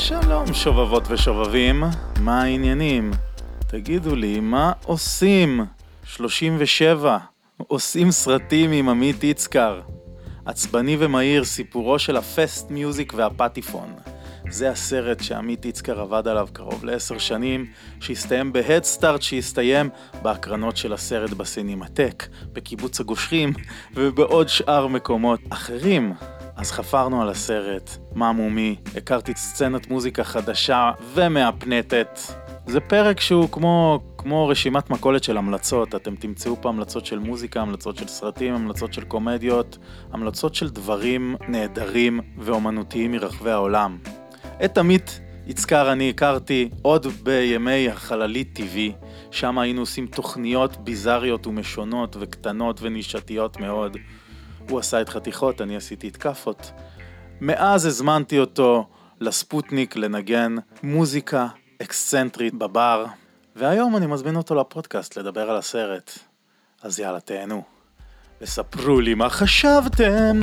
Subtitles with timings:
[0.00, 1.84] שלום שובבות ושובבים,
[2.20, 3.10] מה העניינים?
[3.68, 5.64] תגידו לי, מה עושים?
[6.04, 7.18] 37,
[7.56, 9.80] עושים סרטים עם עמית יצקר.
[10.46, 13.94] עצבני ומהיר, סיפורו של הפסט מיוזיק והפטיפון.
[14.50, 17.66] זה הסרט שעמית יצקר עבד עליו קרוב לעשר שנים,
[18.00, 19.90] שהסתיים בהדסטארט שהסתיים
[20.22, 23.52] בהקרנות של הסרט בסינמטק, בקיבוץ הגושרים
[23.94, 26.12] ובעוד שאר מקומות אחרים.
[26.60, 32.20] אז חפרנו על הסרט, מה מומי, הכרתי סצנת מוזיקה חדשה ומהפנטת.
[32.66, 37.60] זה פרק שהוא כמו, כמו רשימת מכולת של המלצות, אתם תמצאו פה המלצות של מוזיקה,
[37.60, 39.78] המלצות של סרטים, המלצות של קומדיות,
[40.12, 43.98] המלצות של דברים נהדרים ואומנותיים מרחבי העולם.
[44.64, 52.16] את עמית יצקר אני הכרתי עוד בימי החללית TV, שם היינו עושים תוכניות ביזריות ומשונות
[52.20, 53.96] וקטנות ונישתיות מאוד.
[54.70, 56.72] הוא עשה את חתיכות, אני עשיתי את כאפות.
[57.40, 58.88] מאז הזמנתי אותו
[59.20, 61.46] לספוטניק לנגן מוזיקה
[61.82, 63.04] אקסצנטרית בבר,
[63.56, 66.18] והיום אני מזמין אותו לפודקאסט לדבר על הסרט.
[66.82, 67.62] אז יאללה, תהנו.
[68.40, 70.40] וספרו לי מה חשבתם.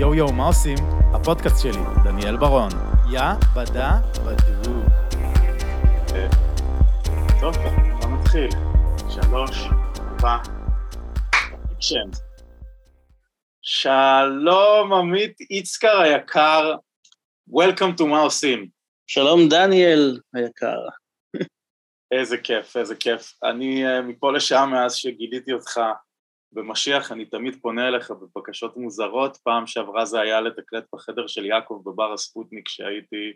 [0.00, 0.78] יואו יואו, מה עושים?
[1.14, 2.68] הפודקאסט שלי, דניאל ברון.
[3.12, 3.20] יא
[3.56, 4.72] בדה בדו.
[7.40, 7.56] טוב,
[8.00, 8.50] בוא נתחיל.
[9.10, 9.66] שלוש,
[9.98, 10.36] ארבע,
[11.80, 12.10] שם.
[13.62, 16.74] שלום עמית יצקר היקר,
[17.50, 18.68] Welcome to מה עושים.
[19.06, 20.80] שלום דניאל היקר.
[22.18, 23.34] איזה כיף, איזה כיף.
[23.44, 25.80] אני uh, מפה לשם מאז שגיליתי אותך
[26.52, 29.36] במשיח, אני תמיד פונה אליך בבקשות מוזרות.
[29.36, 33.32] פעם שעברה זה היה לתקלט בחדר של יעקב בבר הספוטניק שהייתי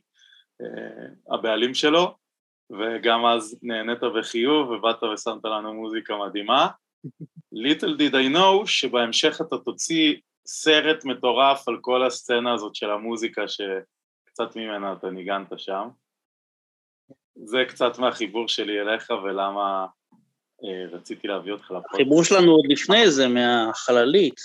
[0.62, 2.16] uh, הבעלים שלו,
[2.70, 6.68] וגם אז נהנית בחיוב ובאת ושמת לנו מוזיקה מדהימה.
[7.54, 13.42] Little did I know שבהמשך אתה תוציא סרט מטורף על כל הסצנה הזאת של המוזיקה
[13.48, 15.88] שקצת ממנה אתה ניגנת שם.
[17.34, 19.86] זה קצת מהחיבור שלי אליך ולמה אה,
[20.92, 21.94] רציתי להביא אותך לפודקאסט.
[21.94, 24.40] החיבור שלנו עוד לפני זה, מהחללית.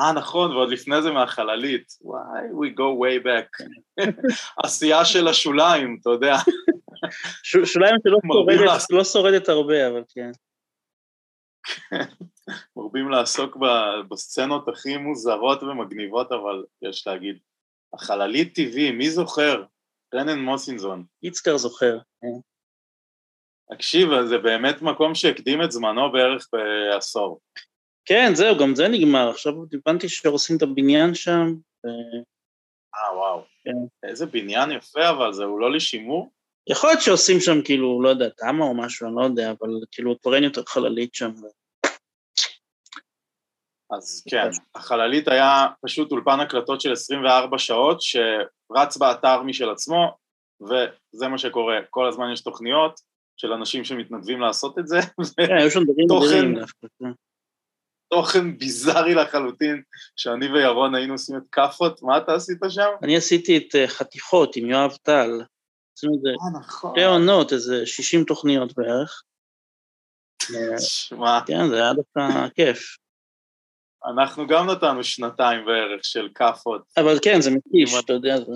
[0.00, 1.92] אה, נכון, ועוד לפני זה מהחללית.
[2.00, 3.66] וואי, we go way back.
[4.64, 6.36] עשייה של השוליים, אתה יודע.
[7.64, 8.90] שוליים שלא שורדת.
[8.90, 10.30] לא שורדת הרבה, אבל כן.
[12.76, 13.56] מרבים לעסוק
[14.10, 17.38] בסצנות הכי מוזרות ומגניבות, אבל יש להגיד,
[17.94, 19.64] החללית טבעי, מי זוכר?
[20.14, 21.04] רנן מוסינזון.
[21.22, 21.98] יצקר זוכר.
[23.70, 27.40] תקשיב, זה באמת מקום שהקדים את זמנו בערך בעשור.
[28.04, 29.30] כן, זהו, גם זה נגמר.
[29.30, 31.54] עכשיו הבנתי שהורסים את הבניין שם.
[31.86, 32.22] ו-
[32.94, 33.44] אה, וואו.
[33.64, 34.08] כן.
[34.08, 36.30] איזה בניין יפה, אבל זה הוא לא לשימור?
[36.68, 40.20] יכול להיות שעושים שם כאילו, לא יודע, תמה או משהו, אני לא יודע, אבל כאילו
[40.20, 41.32] כבר אין יותר חללית שם.
[43.90, 50.16] אז כן, החללית היה פשוט אולפן הקלטות של 24 שעות שרץ באתר משל עצמו,
[50.60, 53.00] וזה מה שקורה, כל הזמן יש תוכניות
[53.36, 55.00] של אנשים שמתנדבים לעשות את זה,
[55.36, 56.26] כן, היו שם דברים תוכן.
[56.26, 56.64] מדהימים.
[57.00, 57.10] כן.
[58.14, 59.82] ותוכן ביזארי לחלוטין,
[60.16, 62.90] שאני וירון היינו עושים את כאפות, מה אתה עשית שם?
[63.02, 65.30] אני עשיתי את אה, חתיכות עם יואב טל.
[65.98, 66.92] עשינו את זה אה, נכון.
[66.94, 69.22] שתי עונות, איזה 60 תוכניות בערך.
[70.78, 72.96] שמע, כן, זה היה דווקא כיף.
[74.12, 78.04] אנחנו גם נתנו שנתיים בערך של כאפות, אבל כן, זה כמעט.
[78.04, 78.52] אתה יודע, זה...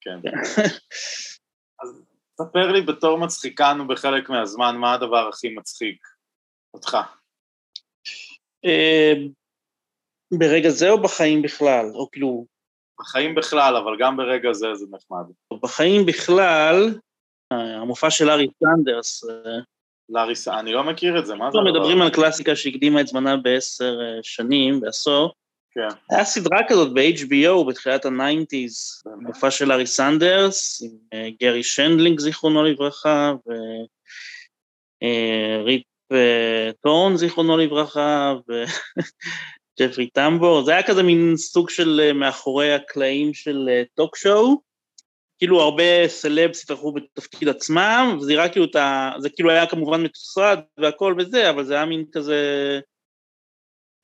[0.00, 0.20] כן.
[2.40, 6.06] ספר לי בתור מצחיקנו בחלק מהזמן, מה הדבר הכי מצחיק
[6.74, 6.96] אותך?
[8.64, 9.12] אה,
[10.38, 11.86] ברגע זה או בחיים בכלל?
[11.94, 12.46] או כאילו,
[13.00, 15.24] בחיים בכלל, אבל גם ברגע זה זה נחמד.
[15.62, 16.94] בחיים בכלל,
[17.52, 19.60] אה, המופע של ארי סנדרס, אה,
[20.08, 22.02] לאריס, אני לא מכיר את זה, מה זה אנחנו מדברים?
[22.02, 25.34] על קלאסיקה שהקדימה את זמנה בעשר שנים, בעשור.
[25.74, 29.22] כן, היה סדרה כזאת ב-HBO בתחילת ה-90's, באמת?
[29.22, 33.32] מופע של לארי סנדרס, עם אה, גרי שנדלינג, זיכרונו לברכה,
[35.62, 35.82] וריפ
[36.12, 40.64] אה, טורן, זיכרונו לברכה, וג'פרי טמבור.
[40.64, 44.70] זה היה כזה מין סוג של אה, מאחורי הקלעים של talk show.
[45.38, 49.12] כאילו הרבה סלבס התארחו בתפקיד עצמם, וזה נראה כאילו, את ה...
[49.18, 52.80] זה כאילו היה כמובן מתוסרט והכל וזה, אבל זה היה מין כזה...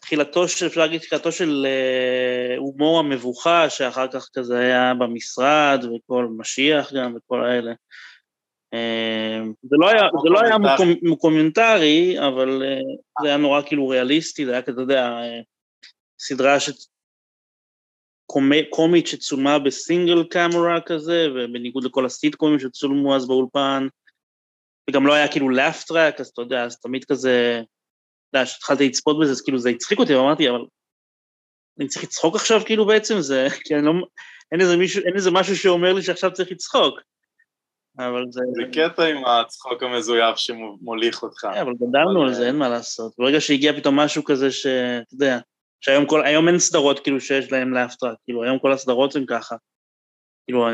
[0.07, 6.29] תחילתו של, אפשר להגיד, תחילתו של אה, הומור המבוכה, שאחר כך כזה היה במשרד, וכל
[6.37, 7.73] משיח גם, וכל האלה.
[8.75, 12.81] אה, זה לא היה, זה לא היה מוקומ- מוקומנטרי, אבל אה,
[13.23, 15.11] זה היה נורא כאילו ריאליסטי, זה היה כזה, אתה יודע,
[16.21, 16.71] סדרה ש...
[18.71, 23.87] קומית שצולמה ב single camera כזה, ובניגוד לכל הסיטקומים שצולמו אז באולפן,
[24.91, 27.63] וגם לא היה כאילו laugh track, אז אתה יודע, אז תמיד כזה,
[28.45, 30.65] כשהתחלתי לצפות בזה, אז כאילו זה הצחיק אותי, ואמרתי, אבל
[31.81, 33.93] אני צריך לצחוק עכשיו כאילו בעצם, זה, כי אני לא,
[34.53, 37.01] אין איזה, מישהו, אין איזה משהו שאומר לי שעכשיו צריך לצחוק.
[37.99, 38.41] אבל זה...
[38.55, 41.41] זה קטע עם הצחוק המזויף שמוליך אותך.
[41.41, 43.13] כן, אבל גדלנו על זה, אין מה לעשות.
[43.19, 45.39] ברגע שהגיע פתאום משהו כזה שאתה יודע,
[45.81, 49.27] שהיום כל, היום אין סדרות כאילו שיש להם laugh track, כאילו היום כל הסדרות הם
[49.27, 49.57] ככה.
[50.47, 50.67] כאילו,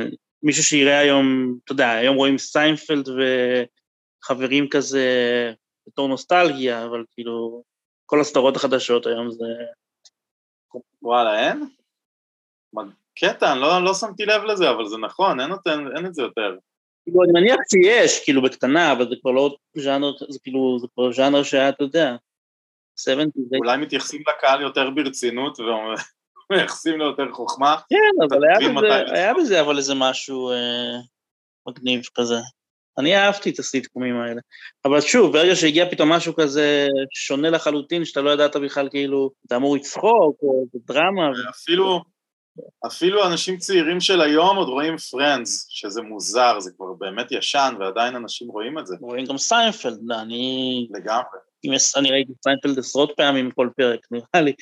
[0.42, 5.06] מישהו שיראה היום, אתה יודע, היום רואים סיינפלד וחברים כזה
[5.86, 7.62] בתור נוסטלגיה, אבל כאילו,
[8.06, 9.44] כל הסדרות החדשות היום זה...
[11.02, 11.68] וואלה, אין?
[13.18, 16.22] קטע, אני לא, לא שמתי לב לזה, אבל זה נכון, אין, אין, אין את זה
[16.22, 16.56] יותר.
[17.04, 21.12] כאילו, אני מניח שיש, כאילו, בקטנה, אבל זה כבר לא ז'אנר, זה כאילו, זה כבר
[21.12, 22.16] ז'אנר שהיה, אתה יודע,
[22.96, 23.28] 70.
[23.56, 25.58] אולי מתייחסים לקהל יותר ברצינות
[26.50, 27.76] ומייחסים לו יותר חוכמה.
[27.88, 30.96] כן, אבל היה בזה, היה בזה אבל איזה משהו אה,
[31.68, 32.38] מגניב כזה.
[32.98, 34.40] אני אהבתי את הסיטקומים האלה.
[34.84, 39.56] אבל שוב, ברגע שהגיע פתאום משהו כזה שונה לחלוטין, שאתה לא ידעת בכלל כאילו, אתה
[39.56, 41.30] אמור לצחוק, או דרמה.
[41.50, 42.00] אפילו,
[42.86, 48.16] אפילו אנשים צעירים של היום עוד רואים Friends, שזה מוזר, זה כבר באמת ישן, ועדיין
[48.16, 48.96] אנשים רואים את זה.
[49.00, 50.88] רואים גם סיינפלד, אני...
[50.90, 51.38] לגמרי.
[51.96, 54.52] אני ראיתי סיינפלד עשרות פעמים כל פרק, נראה לי,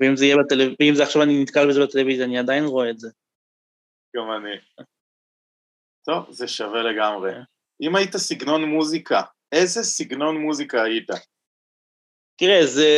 [0.00, 3.08] ואם זה בטלוויזיה, ואם זה עכשיו אני נתקל בזה בטלוויזיה, אני עדיין רואה את זה.
[4.16, 4.84] גם אני.
[6.04, 7.32] טוב, זה שווה לגמרי.
[7.80, 9.22] אם היית סגנון מוזיקה,
[9.52, 11.10] איזה סגנון מוזיקה היית?
[12.36, 12.88] תראה, זה...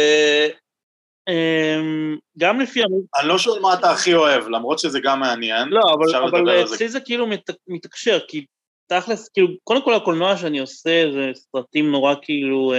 [1.29, 2.83] אמ, גם לפי.
[3.21, 5.69] אני לא שואל מה אתה הכי אוהב, למרות שזה גם מעניין.
[5.69, 8.47] לא, אבל, אבל אצלי זה כאילו מת, מתקשר, כי
[8.87, 12.75] תכלס, כאילו, קודם כל הקולנוע שאני עושה זה סרטים נורא כאילו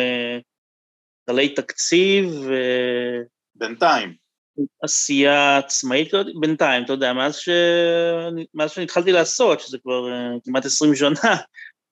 [1.29, 2.25] קלי תקציב.
[2.47, 2.53] ו...
[3.55, 4.15] בינתיים.
[4.83, 7.49] עשייה עצמאית, בינתיים, אתה יודע, מאז, ש...
[8.53, 11.35] מאז שאני התחלתי לעשות, שזה כבר uh, כמעט עשרים שנה,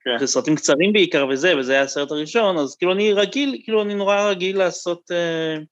[0.06, 0.18] כן.
[0.20, 3.94] זה סרטים קצרים בעיקר וזה, וזה היה הסרט הראשון, אז כאילו אני רגיל, כאילו אני
[3.94, 5.66] נורא רגיל לעשות, uh,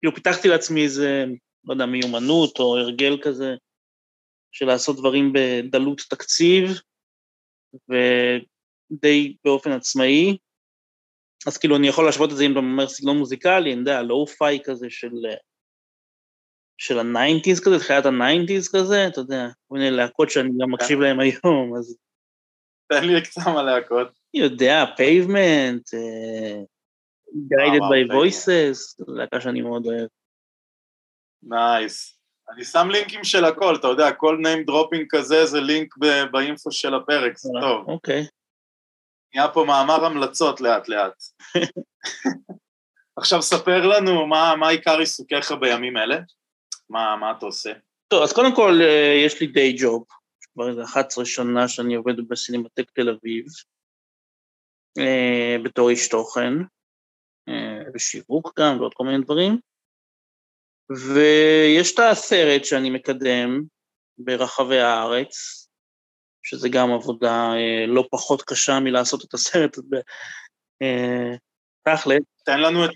[0.00, 1.24] כאילו פיתחתי לעצמי איזה,
[1.64, 3.54] לא יודע, מיומנות או הרגל כזה,
[4.52, 6.80] של לעשות דברים בדלות תקציב,
[7.88, 10.36] ודי באופן עצמאי.
[11.46, 14.58] אז כאילו אני יכול להשוות את זה אם אתה אומר סגנון מוזיקלי, אני יודע, lo-fi
[14.64, 15.12] כזה של,
[16.78, 20.70] של ה nineties כזה, תחילת ה nineties כזה, אתה יודע, כל מיני להקות שאני גם
[20.70, 21.00] מקשיב.
[21.00, 21.96] להם היום, אז...
[22.90, 24.08] תן לי כמה להקות.
[24.34, 25.88] יודע, Pavement,
[27.30, 30.08] Guided by Voices, להקה שאני מאוד אוהב.
[31.42, 32.16] nice.
[32.50, 35.94] אני שם לינקים של הכל, אתה יודע, כל name dropping כזה זה לינק
[36.32, 37.88] באינפו של הפרק, זה טוב.
[37.88, 38.26] אוקיי.
[39.34, 41.22] נהיה פה מאמר המלצות לאט לאט.
[43.16, 46.18] עכשיו ספר לנו מה, מה עיקר עיסוקיך בימים אלה,
[46.88, 47.72] מה, מה אתה עושה?
[48.08, 50.04] טוב, אז קודם כל אה, יש לי דיי ג'וב,
[50.60, 53.44] כבר איזה 11 שנה שאני עובד בסינמטק תל אביב,
[54.98, 56.52] אה, בתור איש תוכן,
[57.94, 59.58] ושיווק אה, גם ועוד כל מיני דברים.
[61.14, 63.62] ויש את הסרט שאני מקדם
[64.18, 65.34] ברחבי הארץ,
[66.42, 69.76] שזה גם עבודה אה, לא פחות קשה מלעשות את הסרט
[71.82, 72.22] תכל'ס.
[72.44, 72.90] תן לנו את,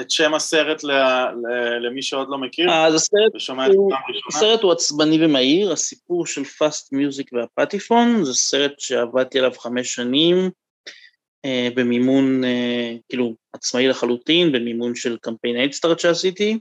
[0.00, 2.70] את שם הסרט ל, ל, למי שעוד לא מכיר.
[2.70, 3.32] אז הסרט,
[3.74, 3.92] הוא,
[4.28, 10.50] הסרט הוא עצבני ומהיר, הסיפור של פאסט מיוזיק והפטיפון, זה סרט שעבדתי עליו חמש שנים,
[11.44, 16.58] אה, במימון, אה, כאילו, עצמאי לחלוטין, במימון של קמפיין איידסטארט שעשיתי.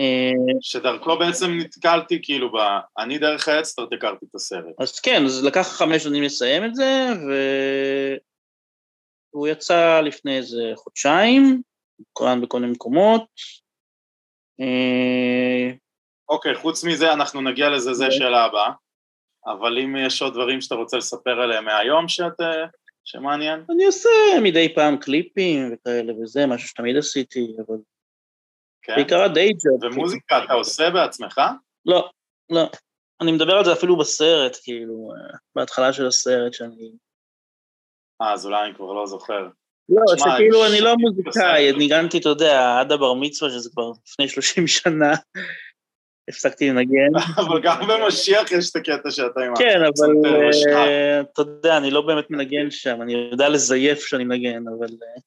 [0.00, 0.30] אה,
[0.60, 2.56] שדרכו בעצם נתקלתי, כאילו, ב...
[2.98, 4.74] אני דרך האדסטארט הכרתי את הסרט.
[4.78, 7.08] אז כן, אז לקח חמש שנים לסיים את זה,
[9.34, 11.62] והוא יצא לפני איזה חודשיים,
[12.12, 13.24] קראן בכל מיני מקומות.
[14.60, 15.70] אה,
[16.28, 18.18] אוקיי, חוץ מזה אנחנו נגיע לזה, זה אוקיי.
[18.18, 18.70] שאלה הבאה.
[19.46, 22.40] אבל אם יש עוד דברים שאתה רוצה לספר עליהם מהיום שאת...
[22.40, 22.66] אה,
[23.04, 23.64] שמעניין?
[23.70, 24.08] אני עושה
[24.42, 27.76] מדי פעם קליפים וכאלה וזה, משהו שתמיד עשיתי, אבל
[28.82, 28.94] כן?
[28.96, 29.92] בעיקר הדיי ג'וב.
[29.92, 31.40] ומוזיקה אתה עושה בעצמך?
[31.86, 32.10] לא,
[32.50, 32.70] לא.
[33.20, 35.12] אני מדבר על זה אפילו בסרט, כאילו,
[35.54, 36.92] בהתחלה של הסרט שאני...
[38.22, 39.48] אה, אז אולי אני כבר לא זוכר.
[39.88, 44.28] לא, שמה, שכאילו אני לא מוזיקאי, ניגנתי, אתה יודע, עד הבר מצווה, שזה כבר לפני
[44.28, 45.14] 30 שנה,
[46.28, 47.12] הפסקתי לנגן.
[47.46, 50.12] אבל גם במשיח יש את הקטע שאתה עם כן, אבל
[50.66, 54.88] אה, אתה יודע, אני לא באמת מנגן שם, אני יודע לזייף שאני מנגן, אבל...
[54.88, 55.22] אה,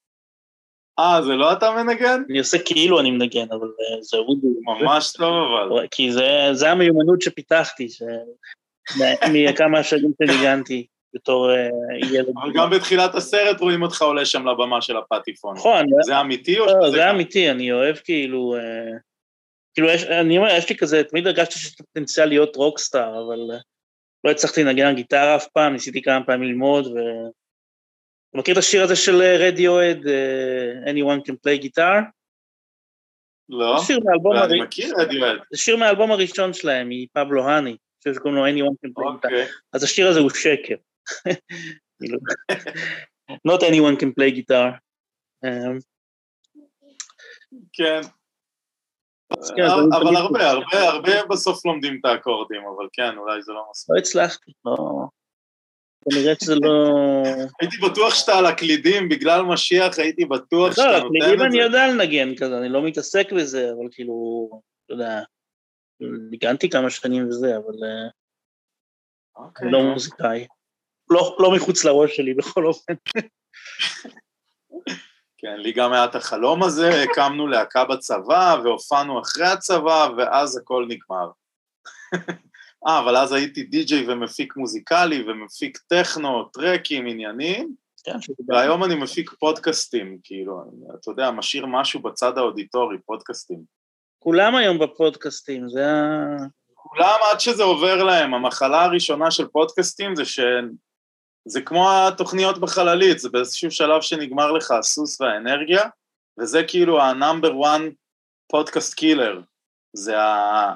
[1.00, 2.22] אה, זה לא אתה מנגן?
[2.30, 4.48] אני עושה כאילו אני מנגן, אבל אה, זה אודי.
[4.62, 5.88] ממש טוב, אבל.
[5.92, 7.88] כי זה, זה המיומנות שפיתחתי.
[9.32, 12.34] מכמה שנים שניגנתי בתור uh, ילד.
[12.42, 15.56] אבל גם בתחילת הסרט רואים אותך עולה שם לבמה של הפטיפון.
[15.56, 15.86] נכון.
[16.02, 16.98] זה אמיתי או לא, שזה...
[16.98, 18.56] זה אמיתי, אני אוהב כאילו...
[18.58, 19.00] Uh,
[19.76, 23.58] כאילו, יש, אני אומר, יש לי כזה, תמיד הרגשתי שיש פוטנציאל להיות רוקסטאר, אבל אה,
[24.24, 27.00] לא הצלחתי לנגן על גיטרה אף פעם, ניסיתי כמה פעמים ללמוד, ו...
[28.30, 30.00] אתה מכיר את השיר הזה של רדיואד,
[30.86, 32.02] Anyone can play guitar?
[33.50, 33.82] לא,
[34.40, 34.64] ואני הר...
[34.64, 35.38] מכיר רדיואד.
[35.52, 39.26] זה שיר מהאלבום הראשון שלהם, מפבלו האני, שקוראים לו Anyone can play guitar.
[39.26, 39.48] אוקיי.
[39.74, 40.76] אז השיר הזה הוא שקר.
[42.00, 42.18] כאילו,
[43.48, 44.80] Not anyone can play guitar.
[45.46, 45.80] Um,
[47.74, 48.02] כן.
[49.56, 53.66] כן, אני אבל הרבה, הרבה, הרבה בסוף לומדים את האקורדים, אבל כן, אולי זה לא
[53.72, 53.96] מספיק.
[53.96, 54.76] לא הצלחתי, לא...
[56.10, 57.24] כנראה שזה לא...
[57.62, 61.52] הייתי בטוח שאתה על הקלידים, בגלל משיח הייתי בטוח לא, שאתה נותן הקלידים את אני
[61.52, 61.58] זה.
[61.58, 64.50] יודע לנגן כזה, אני לא מתעסק בזה, אבל כאילו,
[64.86, 65.22] אתה יודע,
[66.30, 68.10] ניגנתי כמה שנים וזה, אבל אה,
[69.36, 69.64] אוקיי.
[69.68, 70.48] אני לא מוזיקאי.
[71.10, 72.94] לא, לא מחוץ לראש שלי בכל אופן.
[75.38, 80.86] כן, לי גם היה את החלום הזה, הקמנו להקה בצבא, והופענו אחרי הצבא, ואז הכל
[80.90, 81.30] נגמר.
[82.88, 89.30] אה, אבל אז הייתי די-ג'יי ומפיק מוזיקלי, ומפיק טכנו, טרקים, עניינים, כן, והיום אני מפיק
[89.30, 90.62] פודקאסטים, כאילו,
[91.00, 93.60] אתה יודע, משאיר משהו בצד האודיטורי, פודקאסטים.
[94.20, 96.38] כולם היום בפודקאסטים, זה ה...
[96.74, 100.40] כולם עד שזה עובר להם, המחלה הראשונה של פודקאסטים זה ש...
[101.48, 105.84] זה כמו התוכניות בחללית, זה באיזשהו שלב שנגמר לך הסוס והאנרגיה,
[106.40, 107.84] וזה כאילו ה-number one
[108.52, 109.42] פודקאסט קילר,
[109.94, 110.76] זה ה...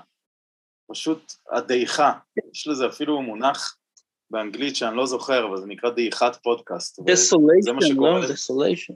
[0.91, 2.13] פשוט הדעיכה,
[2.53, 3.77] יש לזה אפילו מונח
[4.31, 6.99] באנגלית שאני לא זוכר, אבל זה נקרא דעיכת פודקאסט.
[7.81, 8.19] שקורה.
[8.19, 8.27] לא?
[8.27, 8.93] desolation.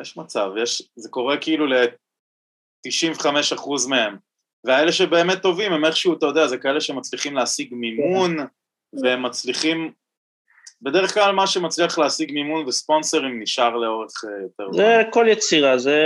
[0.00, 4.16] יש מצב, יש, זה קורה כאילו ל-95% מהם.
[4.64, 8.36] והאלה שבאמת טובים הם איכשהו, אתה יודע, זה כאלה שמצליחים להשיג מימון,
[9.02, 9.92] והם מצליחים,
[10.82, 16.00] בדרך כלל מה שמצליח להשיג מימון וספונסרים נשאר לאורך אה, יותר זה כל יצירה, זה,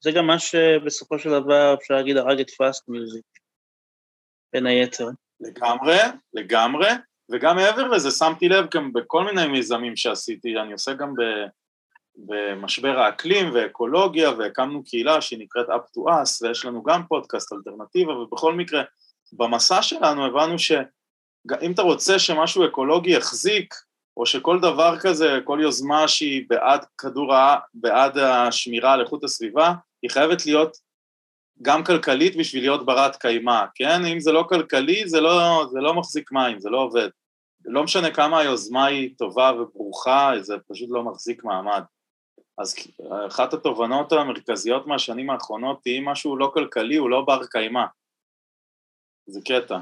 [0.00, 3.24] זה גם מה שבסופו של דבר אפשר להגיד הרג את פאסט מיוזיק,
[4.52, 5.08] בין היתר.
[5.40, 5.98] לגמרי,
[6.34, 6.88] לגמרי,
[7.32, 11.22] וגם מעבר לזה, שמתי לב גם בכל מיני מיזמים שעשיתי, אני עושה גם ב,
[12.16, 18.12] במשבר האקלים ואקולוגיה, והקמנו קהילה שהיא נקראת up to us, ויש לנו גם פודקאסט אלטרנטיבה,
[18.12, 18.82] ובכל מקרה,
[19.32, 23.74] במסע שלנו הבנו שאם אתה רוצה שמשהו אקולוגי יחזיק,
[24.16, 29.72] או שכל דבר כזה, כל יוזמה שהיא בעד כדור הארץ, בעד השמירה על איכות הסביבה,
[30.02, 30.76] היא חייבת להיות
[31.62, 34.04] גם כלכלית בשביל להיות ברת קיימא, כן?
[34.04, 37.08] אם זה לא כלכלי, זה לא, זה לא מחזיק מים, זה לא עובד.
[37.64, 41.82] לא משנה כמה היוזמה היא טובה וברוכה, זה פשוט לא מחזיק מעמד.
[42.58, 42.74] אז
[43.26, 47.84] אחת התובנות המרכזיות מהשנים האחרונות היא אם משהו לא כלכלי, הוא לא בר קיימא.
[49.26, 49.78] זה קטע.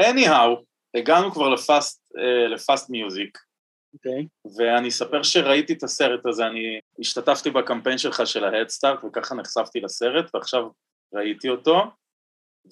[0.00, 0.62] anyhow,
[0.94, 3.38] הגענו כבר לפאסט, אה, לפאסט מיוזיק,
[3.94, 4.26] אוקיי.
[4.56, 10.34] ואני אספר שראיתי את הסרט הזה, אני השתתפתי בקמפיין שלך של ההדסטארט, וככה נחשפתי לסרט,
[10.34, 10.68] ועכשיו
[11.14, 11.82] ראיתי אותו,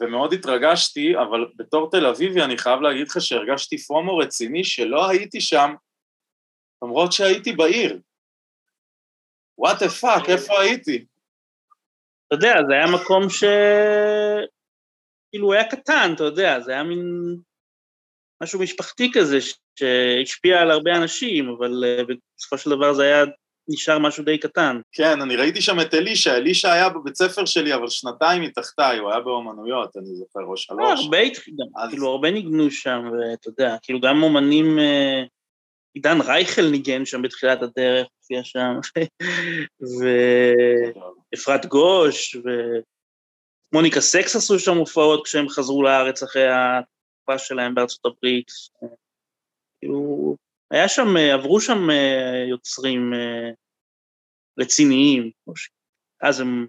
[0.01, 5.41] ומאוד התרגשתי, אבל בתור תל אביבי אני חייב להגיד לך שהרגשתי FOMO רציני שלא הייתי
[5.41, 5.75] שם,
[6.83, 8.01] למרות שהייתי בעיר.
[9.59, 11.05] what the fuck, איפה הייתי?
[12.27, 13.45] אתה יודע, זה היה מקום ש...
[15.31, 17.37] כאילו, הוא היה קטן, אתה יודע, זה היה מין
[18.43, 19.39] משהו משפחתי כזה,
[19.79, 22.03] שהשפיע על הרבה אנשים, אבל אה,
[22.39, 23.25] בסופו של דבר זה היה
[23.69, 24.81] נשאר משהו די קטן.
[24.93, 29.11] כן, אני ראיתי שם את אלישע, אלישע היה בבית ספר שלי, אבל שנתיים מתחתיי, הוא
[29.11, 31.01] היה באומנויות, אני זוכר, או שלוש.
[31.05, 35.23] הרבה התחיל, אז- כאילו, הרבה ניגנו שם, ואתה יודע, כאילו, גם אומנים, אה,
[35.95, 38.73] עידן רייכל ניגן שם בתחילת הדרך, הופיע שם,
[41.33, 42.37] ואפרת גוש,
[43.73, 46.47] ומוניקה סקס עשו שם הופעות כשהם חזרו לארץ אחרי
[47.23, 48.51] התקופה שלהם בארצות הברית.
[49.81, 50.37] כאילו,
[50.71, 53.51] היה שם, עברו שם אה, יוצרים אה,
[54.61, 55.53] רציניים, או
[56.23, 56.67] אז הם,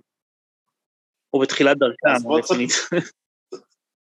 [1.34, 2.70] או בתחילת דרכם, רצינית.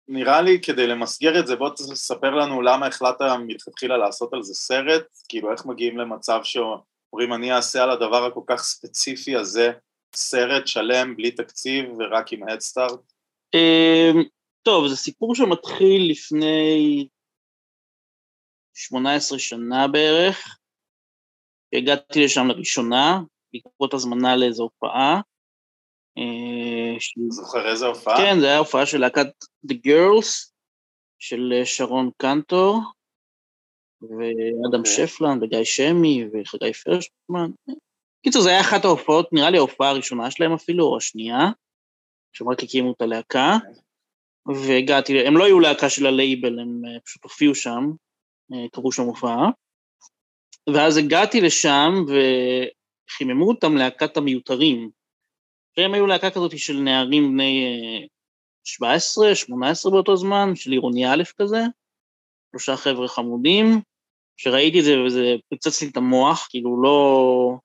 [0.08, 4.54] נראה לי, כדי למסגר את זה, בוא תספר לנו למה החלטת מלכתחילה לעשות על זה
[4.54, 9.72] סרט, כאילו איך מגיעים למצב שאומרים אני אעשה על הדבר הכל כך ספציפי הזה
[10.14, 13.00] סרט שלם, בלי תקציב ורק עם הדסטארט?
[14.66, 17.08] טוב, זה סיפור שמתחיל לפני
[18.74, 20.58] 18 שנה בערך.
[21.72, 23.20] הגעתי לשם לראשונה,
[23.52, 25.20] בעקבות הזמנה לאיזו הופעה.
[26.18, 28.16] אה, זוכר איזה הופעה?
[28.16, 29.26] כן, זה היה הופעה של להקת
[29.72, 30.52] The Girls,
[31.18, 32.80] של אה, שרון קנטור,
[34.02, 35.06] ואדם אוקיי.
[35.06, 37.50] שפלן, וגיא שמי, וחגי פרשמן.
[38.22, 41.38] קיצור, זה היה אחת ההופעות, נראה לי ההופעה הראשונה שלהם אפילו, או השנייה,
[42.32, 43.56] שהם רק הקימו את הלהקה,
[44.54, 47.90] והגעתי, הם לא היו להקה של הלייבל, הם אה, פשוט הופיעו שם,
[48.52, 49.50] אה, קראו שם הופעה,
[50.74, 54.90] ואז הגעתי לשם וחיממו אותם להקת המיותרים,
[55.76, 57.64] שהם היו להקה כזאת של נערים בני
[58.64, 61.60] 17, 18 באותו זמן, של עירוני א' כזה,
[62.50, 63.80] שלושה חבר'ה חמודים,
[64.36, 67.58] שראיתי את זה וזה פוצץ לי את המוח, כאילו לא...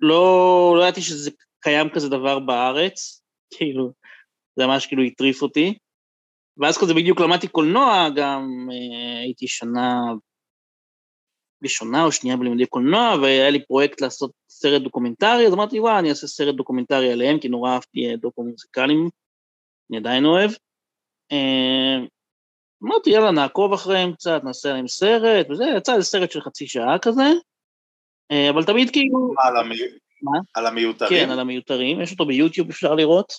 [0.00, 1.30] לא, לא ידעתי שזה
[1.60, 3.92] קיים כזה דבר בארץ, כאילו,
[4.56, 5.78] זה ממש כאילו הטריף אותי.
[6.56, 10.02] ואז כזה בדיוק למדתי קולנוע, גם אה, הייתי שנה
[11.62, 16.10] ראשונה או שנייה בלימודי קולנוע, והיה לי פרויקט לעשות סרט דוקומנטרי, אז אמרתי, וואי, אני
[16.10, 19.08] אעשה סרט דוקומנטרי עליהם, כי נורא אהבתי אה, דוקו מוזיקליים,
[19.90, 20.50] אני עדיין אוהב.
[21.32, 21.96] אה,
[22.84, 26.98] אמרתי, יאללה, נעקוב אחריהם קצת, נעשה להם סרט, וזה, יצא איזה סרט של חצי שעה
[27.02, 27.30] כזה,
[28.32, 29.32] אה, אבל תמיד כאילו...
[29.34, 29.74] מה, על, המי...
[30.22, 30.38] מה?
[30.54, 31.10] על המיותרים?
[31.10, 33.32] כן, על המיותרים, יש אותו ביוטיוב, אפשר לראות.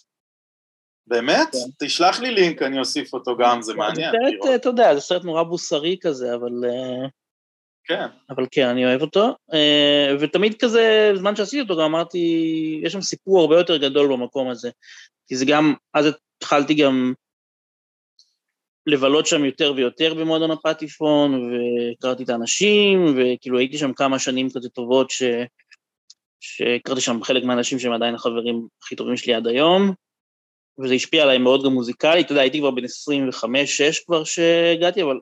[1.07, 1.51] באמת?
[1.51, 1.85] כן.
[1.85, 4.11] תשלח לי לינק, אני אוסיף אותו גם, זה מעניין.
[4.11, 6.51] זה סרט, אתה יודע, זה סרט נורא בוסרי כזה, אבל...
[6.65, 7.07] אה,
[7.87, 9.35] כן, אבל כן, אני אוהב אותו.
[9.53, 12.19] אה, ותמיד כזה, בזמן שעשיתי אותו, גם אמרתי,
[12.83, 14.69] יש שם סיפור הרבה יותר גדול במקום הזה.
[15.27, 16.05] כי זה גם, אז
[16.39, 17.13] התחלתי גם
[18.87, 24.69] לבלות שם יותר ויותר במועדון הפטיפון, והכרתי את האנשים, וכאילו הייתי שם כמה שנים כזה
[24.69, 25.23] טובות, ש...
[26.39, 29.93] שהכרתי שם חלק מהאנשים שהם עדיין החברים הכי טובים שלי עד היום,
[30.83, 35.19] וזה השפיע עליי מאוד גם מוזיקלית, אתה יודע, הייתי כבר בן 25-6 כבר שהגעתי, אבל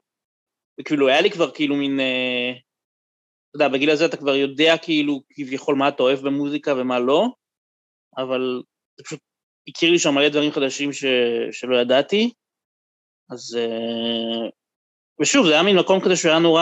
[0.80, 5.22] וכאילו היה לי כבר כאילו מין, אה, אתה יודע, בגיל הזה אתה כבר יודע כאילו
[5.34, 7.28] כביכול מה אתה אוהב במוזיקה ומה לא,
[8.18, 8.62] אבל
[8.98, 9.20] זה פשוט
[9.68, 11.06] הכיר לי שם מלא דברים חדשים ש,
[11.52, 12.32] שלא ידעתי,
[13.30, 13.58] אז...
[13.60, 14.50] אה,
[15.22, 16.62] ושוב, זה היה מין מקום כזה שהיה נורא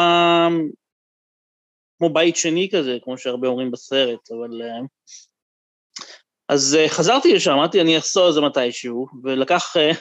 [1.98, 4.62] כמו בית שני כזה, כמו שהרבה אומרים בסרט, אבל...
[6.52, 9.92] אז אה, חזרתי לשם, אמרתי, אני אחזור על זה מתישהו, ולקח אה,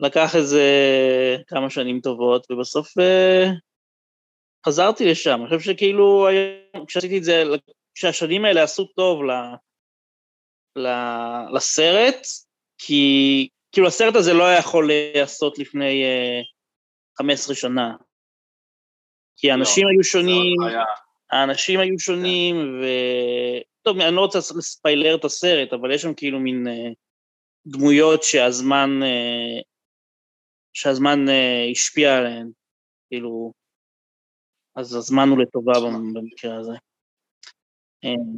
[0.00, 0.62] לקח איזה
[1.46, 3.44] כמה שנים טובות, ובסוף אה,
[4.66, 5.38] חזרתי לשם.
[5.40, 6.28] אני חושב שכאילו,
[6.86, 7.42] כשעשיתי את זה,
[7.94, 9.30] כשהשנים האלה עשו טוב ל,
[10.76, 10.88] ל,
[11.56, 12.26] לסרט,
[12.78, 16.40] כי כאילו הסרט הזה לא היה יכול להיעשות לפני אה,
[17.18, 17.94] 15 שנה.
[19.36, 20.84] כי האנשים לא, היו שונים, עוד היה-
[21.30, 22.86] האנשים היו שונים, ו...
[23.86, 26.88] טוב, אני לא רוצה לספיילר את הסרט, אבל יש שם כאילו מין אה,
[27.66, 29.60] דמויות שהזמן, אה,
[30.72, 32.50] שהזמן אה, השפיע עליהן,
[33.08, 33.52] כאילו,
[34.76, 36.72] אז הזמן הוא לטובה במ- במקרה הזה.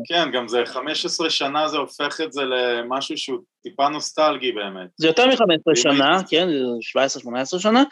[0.08, 4.90] כן, גם זה 15 שנה זה הופך את זה למשהו שהוא טיפה נוסטלגי באמת.
[4.96, 7.24] זה יותר מ-15 ואם שנה, כן, זה
[7.56, 7.84] 17-18 שנה.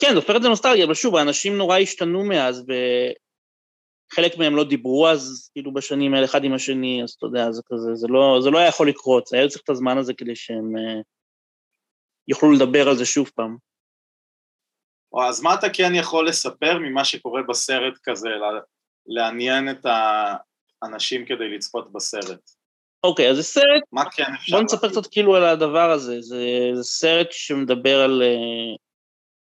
[0.00, 2.66] כן, זה הופך את זה נוסטלגיה, אבל שוב, האנשים נורא השתנו מאז,
[4.12, 7.62] וחלק מהם לא דיברו אז, כאילו, בשנים האלה אחד עם השני, אז אתה יודע, זה
[7.66, 10.76] כזה, זה לא, זה לא היה יכול לקרות, היה צריך את הזמן הזה כדי שהם
[10.76, 11.00] אה,
[12.28, 13.56] יוכלו לדבר על זה שוב פעם.
[15.12, 18.60] או, אז מה אתה כן יכול לספר ממה שקורה בסרט כזה, לה-
[19.06, 19.86] לעניין את
[20.82, 22.50] האנשים כדי לצפות בסרט?
[23.04, 24.88] אוקיי, אז זה סרט מה כן אפשר בוא נספר?
[24.88, 26.44] קצת כאילו על הדבר הזה, זה,
[26.74, 28.22] זה סרט שמדבר על...
[28.22, 28.76] אה,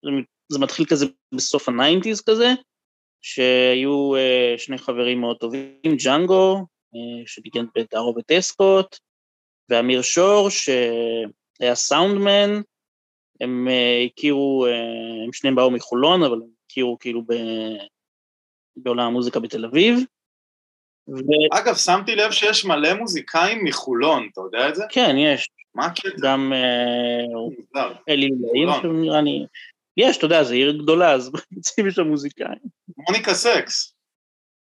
[0.05, 0.11] זה,
[0.53, 2.47] זה מתחיל כזה בסוף ה nineties כזה,
[3.23, 8.97] שהיו אה, שני חברים מאוד טובים, ג'אנגו, אה, שניגן בטארות וטסקוט,
[9.69, 12.61] ואמיר שור, שהיה סאונדמן,
[13.41, 14.67] הם אה, הכירו,
[15.25, 17.35] הם שניהם באו מחולון, אבל הם הכירו כאילו ב,
[18.77, 19.99] בעולם המוזיקה בתל אביב.
[21.09, 24.85] וכן, אגב, שמתי לב שיש מלא מוזיקאים מחולון, אתה יודע את זה?
[25.17, 26.09] יש, מה הקטע?
[26.23, 26.53] גם.
[28.09, 28.69] אלי לילאים.
[28.83, 29.47] שנראה לי...
[29.97, 32.59] יש, אתה יודע, זו עיר גדולה, אז יוצאים שם מוזיקאים.
[33.09, 33.95] מוניקה סקס,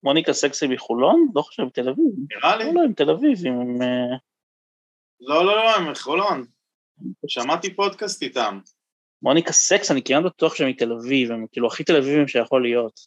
[0.03, 1.27] מוניקה סקסי מחולון?
[1.35, 2.05] לא חושב, תל אביב.
[2.29, 2.65] נראה לי.
[2.65, 3.81] לא, לא, הם תל אביב, הם...
[3.81, 4.17] אה,
[5.21, 6.45] לא, לא, לא, הם מחולון.
[7.27, 8.59] שמעתי פודקאסט איתם.
[9.21, 12.99] מוניקה סקס, אני כמעט בטוח שהם מתל אביב, הם כאילו הכי תל אביבים שיכול להיות.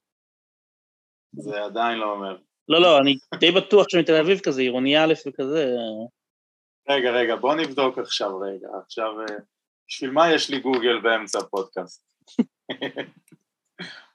[1.33, 2.37] זה עדיין לא אומר.
[2.68, 5.75] לא, לא, אני די בטוח שהם מתל אביב כזה, עירוני א' וכזה.
[6.88, 8.68] רגע, רגע, בוא נבדוק עכשיו רגע.
[8.83, 9.37] עכשיו, אה,
[9.88, 12.07] בשביל מה יש לי גוגל באמצע הפודקאסט?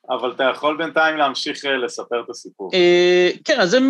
[0.10, 2.72] אבל אתה יכול בינתיים להמשיך אה, לספר את הסיפור.
[2.74, 3.84] אה, כן, אז הם...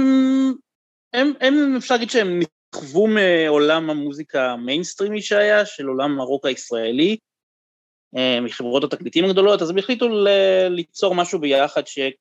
[1.13, 2.39] הם, הם, אפשר להגיד שהם
[2.75, 7.17] נכוו מעולם המוזיקה המיינסטרימי שהיה, של עולם הרוק הישראלי,
[8.17, 10.05] אה, מחברות התקליטים הגדולות, אז הם החליטו
[10.69, 12.11] ליצור משהו ביחד שיהיה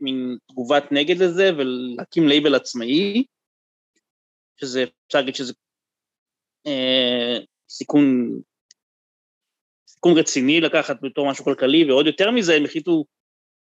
[0.00, 3.24] מין תגובת נגד לזה, ולהקים לייבל עצמאי,
[4.60, 5.52] שזה, אפשר להגיד שזה
[7.68, 8.30] סיכון,
[9.88, 13.04] סיכון רציני לקחת בתור משהו כלכלי, ועוד יותר מזה, הם החליטו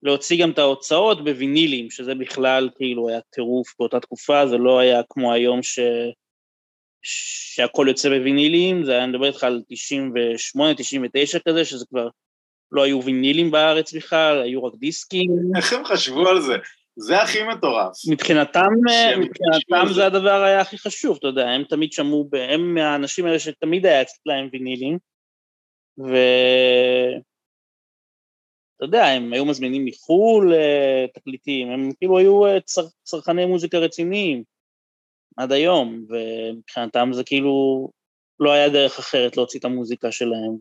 [0.02, 5.00] להוציא גם את ההוצאות בווינילים, שזה בכלל כאילו היה טירוף באותה תקופה, זה לא היה
[5.08, 5.78] כמו היום ש...
[7.02, 12.08] שהכל יוצא בווינילים, זה היה, אני מדבר איתך על 98, 99 כזה, שזה כבר
[12.72, 15.30] לא היו וינילים בארץ בכלל, היו רק דיסקים.
[15.56, 16.56] איך הם חשבו על זה?
[16.96, 17.92] זה הכי מטורף.
[18.10, 23.26] מבחינתם, אה, מבחינתם זה הדבר היה הכי חשוב, אתה יודע, הם תמיד שמעו, הם מהאנשים
[23.26, 24.98] האלה שתמיד היה אצלם וינילים,
[25.98, 26.14] ו...
[28.80, 33.78] אתה יודע, הם היו מזמינים מחו"ל אה, תקליטים, הם כאילו היו אה, צר, צרכני מוזיקה
[33.78, 34.42] רציניים
[35.36, 37.88] עד היום, ומבחינתם זה כאילו
[38.40, 40.56] לא היה דרך אחרת להוציא את המוזיקה שלהם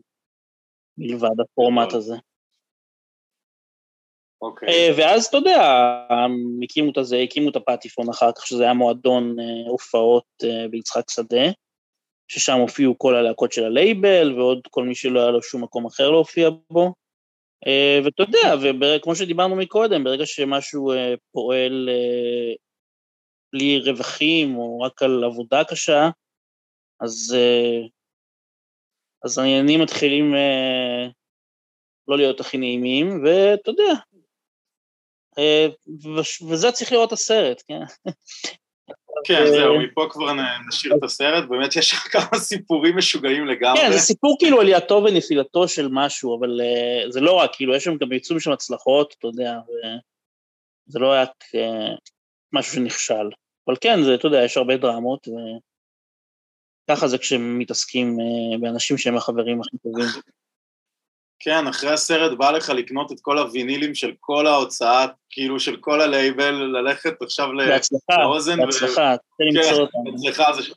[0.98, 2.14] מלבד הפורמט הזה.
[4.42, 4.68] אוקיי.
[4.68, 5.62] אה, ואז אתה יודע,
[6.10, 9.36] הם הקימו את הזה, הקימו את הפטיפון אחר כך, שזה היה מועדון
[9.68, 11.50] הופעות ביצחק שדה,
[12.28, 16.10] ששם הופיעו כל הלהקות של הלייבל, ועוד כל מי שלא היה לו שום מקום אחר
[16.10, 16.99] להופיע בו.
[17.66, 22.54] אה, ואתה יודע, וכמו שדיברנו מקודם, ברגע שמשהו אה, פועל אה,
[23.52, 26.08] בלי רווחים, או רק על עבודה קשה,
[27.00, 27.36] אז,
[29.24, 30.34] אז העניינים מתחילים
[32.08, 33.92] לא להיות הכי נעימים, ואתה יודע,
[36.50, 38.10] וזה צריך לראות הסרט, כן?
[39.24, 40.32] כן, אה, זהו, מפה כבר
[40.68, 43.80] נשאיר את הסרט, באמת יש כמה סיפורים משוגעים לגמרי.
[43.80, 47.84] כן, זה סיפור כאילו עלייתו ונפילתו של משהו, אבל uh, זה לא רק, כאילו, יש
[47.84, 49.58] שם גם יצאו שם הצלחות, אתה יודע,
[50.88, 51.58] וזה לא היה uh,
[52.52, 53.30] משהו שנכשל.
[53.68, 55.28] אבל כן, זה, אתה יודע, יש הרבה דרמות,
[56.88, 58.18] וככה זה כשמתעסקים
[58.60, 60.06] באנשים שהם החברים הכי טובים.
[61.40, 66.00] כן, אחרי הסרט בא לך לקנות את כל הווינילים של כל ההוצאה, כאילו של כל
[66.00, 67.48] הלייבל, ללכת עכשיו.
[67.56, 70.28] בהצלחה, לאוזן ו- בהצלחה, תן למצוא כן, אותם.
[70.28, 70.72] אצלך זה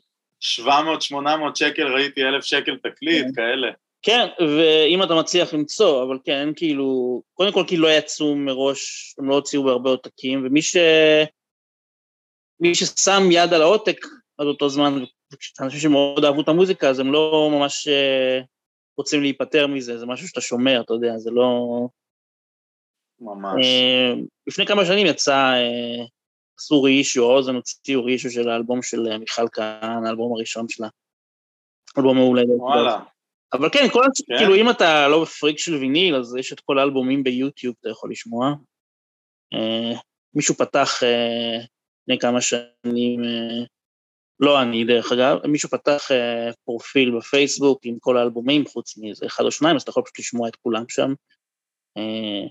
[0.62, 1.14] 700-800
[1.54, 3.32] שקל, ראיתי 1,000 שקל תקליט, כן.
[3.34, 3.70] כאלה.
[4.02, 9.14] כן, ואם אתה מצליח למצוא, אבל כן, אין כאילו, קודם כל כאילו לא יצאו מראש,
[9.18, 10.76] הם לא הוציאו בהרבה עותקים, ומי ש...
[12.60, 14.06] מי ששם יד על העותק
[14.38, 15.04] עד אותו זמן,
[15.60, 18.40] אנשים שמאוד אהבו את המוזיקה, אז הם לא ממש אה,
[18.96, 21.88] רוצים להיפטר מזה, זה משהו שאתה שומר, אתה יודע, זה לא...
[23.20, 23.66] ממש.
[23.66, 24.12] אה,
[24.46, 26.04] לפני כמה שנים יצא, אה,
[26.58, 30.88] עשו רישו, האוזן הוציאו רישו של האלבום של אה, מיכל כהן, האלבום הראשון שלה.
[31.98, 32.42] אלבום מעולה.
[32.46, 33.00] וואלה.
[33.52, 34.38] אבל כן, כל, כן.
[34.38, 38.10] כאילו אם אתה לא פריק של ויניל, אז יש את כל האלבומים ביוטיוב, אתה יכול
[38.10, 38.54] לשמוע.
[39.54, 39.98] אה,
[40.34, 41.56] מישהו פתח אה,
[42.02, 43.64] לפני כמה שנים, אה,
[44.40, 49.44] לא אני דרך אגב, מישהו פתח אה, פרופיל בפייסבוק עם כל האלבומים, חוץ מאיזה אחד
[49.44, 51.12] או שניים, אז אתה יכול פשוט לשמוע את כולם שם.
[51.96, 52.48] אה,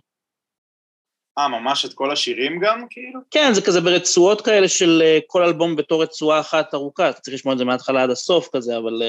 [1.38, 3.20] אה, ממש את כל השירים גם, כאילו?
[3.32, 7.36] כן, זה כזה ברצועות כאלה של אה, כל אלבום בתור רצועה אחת ארוכה, אתה צריך
[7.36, 9.02] לשמוע את זה מההתחלה עד הסוף כזה, אבל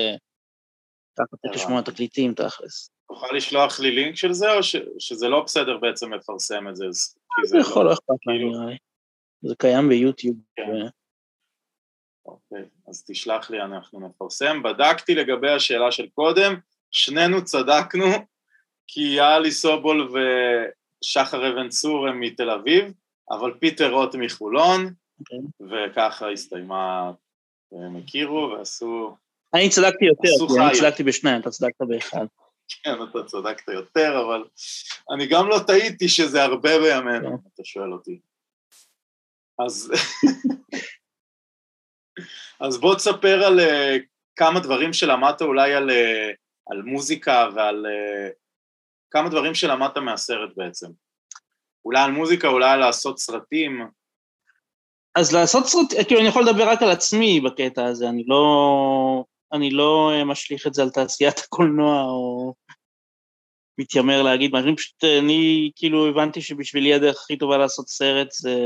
[1.19, 2.91] ככה צריך לשמוע תקליטים תכלס.
[3.09, 4.77] תוכל לשלוח לי לינק של זה, או ש...
[4.99, 6.85] שזה לא בסדר בעצם לפרסם את זה?
[7.45, 8.77] זה יכול, לא אכפת לי, כאילו- נראה לי.
[9.43, 10.37] זה קיים ביוטיוב.
[10.57, 10.87] כן.
[12.27, 14.63] אוקיי, אז תשלח לי, אנחנו נפרסם.
[14.63, 16.55] בדקתי לגבי השאלה של קודם,
[16.91, 18.07] שנינו צדקנו,
[18.87, 20.09] כי יאלי סובול
[21.05, 22.93] ושחר אבן צור הם מתל אביב,
[23.31, 25.39] אבל פיטר רוט מחולון, אוקיי.
[25.61, 27.13] וככה הסתיימה,
[27.73, 29.17] הם הכירו ועשו,
[29.55, 30.79] אני צדקתי יותר, כי אני.
[30.79, 32.27] צדקתי בשניים, אתה צדקת באחד.
[32.69, 34.45] כן, אתה צדקת יותר, אבל
[35.15, 38.21] אני גם לא טעיתי שזה הרבה בימינו, אם אתה שואל אותי.
[39.67, 39.93] אז,
[42.61, 44.03] אז בוא תספר על uh,
[44.37, 46.35] כמה דברים שלמדת אולי על, uh,
[46.71, 48.33] על מוזיקה ועל uh,
[49.11, 50.87] כמה דברים שלמדת מהסרט בעצם.
[51.85, 53.87] אולי על מוזיקה, אולי על לעשות סרטים.
[55.15, 59.71] אז לעשות סרט, כאילו אני יכול לדבר רק על עצמי בקטע הזה, אני לא, אני
[59.71, 62.55] לא משליך את זה על תעשיית הקולנוע או
[63.79, 68.57] מתיימר להגיד משהו, אני פשוט, אני כאילו הבנתי שבשבילי הדרך הכי טובה לעשות סרט זה,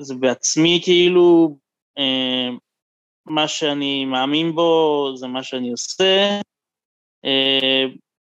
[0.00, 1.58] זה בעצמי כאילו,
[1.98, 2.48] אה,
[3.26, 6.40] מה שאני מאמין בו זה מה שאני עושה.
[7.24, 7.84] אה,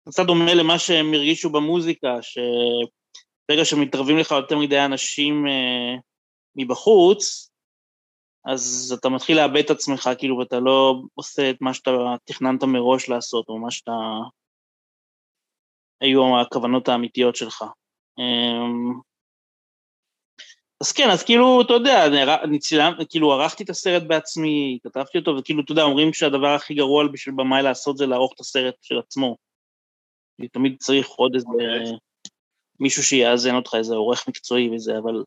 [0.10, 5.96] קצת דומה למה שהם הרגישו במוזיקה, שברגע שמתערבים לך יותר מדי אנשים אה,
[6.56, 7.52] מבחוץ,
[8.46, 11.92] אז אתה מתחיל לאבד את עצמך, כאילו, ואתה לא עושה את מה שאתה
[12.26, 13.92] תכננת מראש לעשות, או מה שאתה...
[16.02, 17.64] היו הכוונות האמיתיות שלך.
[18.20, 19.00] אמ,
[20.82, 22.06] אז כן, אז כאילו, אתה יודע,
[22.44, 26.74] אני, צילם, כאילו, ערכתי את הסרט בעצמי, כתבתי אותו, וכאילו, אתה יודע, אומרים שהדבר הכי
[26.74, 29.38] גרוע בשביל במאי לעשות זה לערוך את הסרט של עצמו.
[30.52, 31.48] תמיד צריך עוד איזה.
[32.80, 35.24] מישהו שיאזן אותך, איזה עורך מקצועי וזה, אבל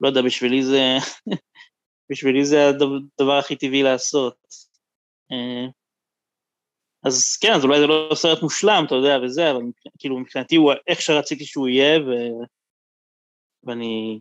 [0.00, 0.96] לא יודע, בשבילי זה,
[2.10, 4.36] בשבילי זה הדבר הכי טבעי לעשות.
[5.32, 5.66] אה,
[7.04, 9.60] אז כן, אז אולי זה לא סרט מושלם, אתה יודע, וזה, אבל
[9.98, 12.10] כאילו מבחינתי הוא איך שרציתי שהוא יהיה, ו...
[13.64, 14.20] ואני...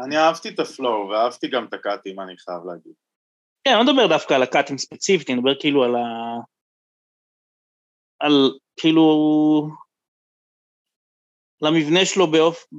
[0.00, 2.92] אני אהבתי את הפלואו ואהבתי גם את הקאטים, אני חייב להגיד.
[3.64, 6.38] כן, אני לא מדבר דווקא על הקאטים ספציפית, אני מדבר כאילו על ה...
[8.20, 9.06] על כאילו...
[11.62, 12.76] למבנה שלו באופן...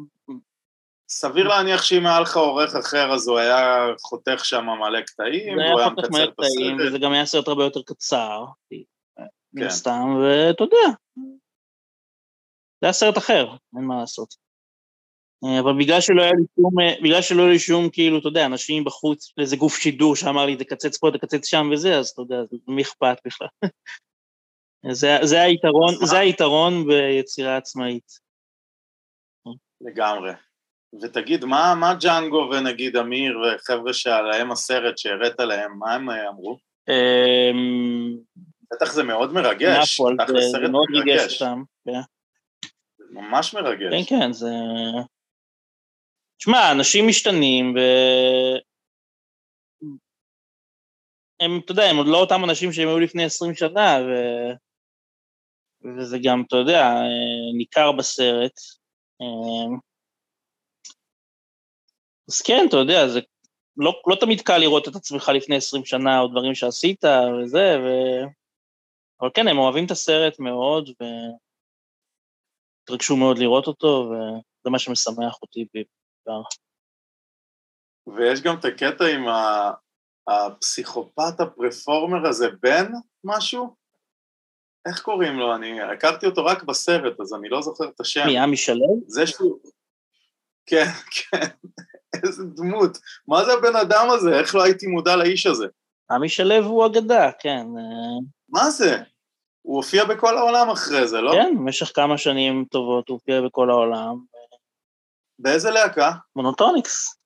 [1.09, 5.63] סביר להניח שאם היה לך עורך אחר, אז הוא היה חותך שם מלא קטעים, זה
[5.63, 6.87] והוא היה חותך מלא מקצר את קטעים, הסרט.
[6.87, 8.45] וזה גם היה סרט הרבה יותר קצר,
[9.53, 9.67] מן כן.
[9.67, 10.97] הסתם, ואתה יודע,
[12.81, 13.47] זה היה סרט אחר,
[13.77, 14.46] אין מה לעשות.
[15.45, 18.27] אה, אבל בגלל שלא היה לי שום, אה, בגלל שלא היה לי שום, כאילו, אתה
[18.27, 22.21] יודע, אנשים בחוץ, איזה גוף שידור שאמר לי, תקצץ פה, תקצץ שם וזה, אז אתה
[22.21, 22.35] יודע,
[22.67, 23.47] מי אכפת בכלל?
[24.91, 25.93] זה, זה היתרון?
[26.05, 28.27] זה היתרון ביצירה עצמאית.
[29.81, 30.31] לגמרי.
[31.01, 36.57] ותגיד, מה, מה ג'אנגו ונגיד אמיר וחבר'ה שעליהם הסרט שהראית להם, מה הם אה, אמרו?
[36.89, 38.17] אמ,
[38.73, 40.17] בטח זה מאוד מרגש, נפול,
[40.51, 41.63] זה- מאוד ריגש מרגש, אותם.
[41.85, 41.99] כן.
[43.11, 44.09] ממש מרגש.
[44.09, 44.49] כן, כן, זה...
[46.37, 47.79] תשמע, אנשים משתנים, ו...
[51.39, 54.11] הם, אתה יודע, הם עוד לא אותם אנשים שהם היו לפני 20 שנה, ו...
[55.83, 58.59] וזה גם, אתה יודע, אה, ניכר בסרט.
[59.21, 59.77] אה,
[62.29, 63.19] אז כן, אתה יודע, זה
[63.77, 67.87] לא, לא תמיד קל לראות את עצמך לפני 20 שנה, או דברים שעשית, וזה, ו...
[69.21, 70.89] אבל כן, הם אוהבים את הסרט מאוד,
[72.87, 75.65] והתרגשו מאוד לראות אותו, וזה מה שמשמח אותי
[76.27, 76.41] בעיקר.
[78.07, 79.71] ויש גם את הקטע עם ה...
[80.27, 82.91] הפסיכופת הפרפורמר הזה, בן
[83.23, 83.75] משהו?
[84.87, 85.55] איך קוראים לו?
[85.55, 88.25] אני הכרתי אותו רק בסרט, אז אני לא זוכר את השם.
[88.25, 89.01] מי, עמי שלו?
[89.07, 89.59] זה שהוא...
[90.65, 90.85] כן,
[91.15, 91.47] כן,
[92.23, 92.97] איזה דמות.
[93.27, 94.39] מה זה הבן אדם הזה?
[94.39, 95.67] איך לא הייתי מודע לאיש הזה?
[96.11, 97.65] עמי שלו הוא אגדה, כן.
[97.77, 98.97] אה, מה זה?
[99.61, 101.31] הוא הופיע בכל העולם אחרי זה, לא?
[101.31, 104.15] כן, במשך כמה שנים טובות הוא הופיע בכל העולם.
[105.39, 106.11] באיזה להקה?
[106.35, 107.17] מונוטוניקס.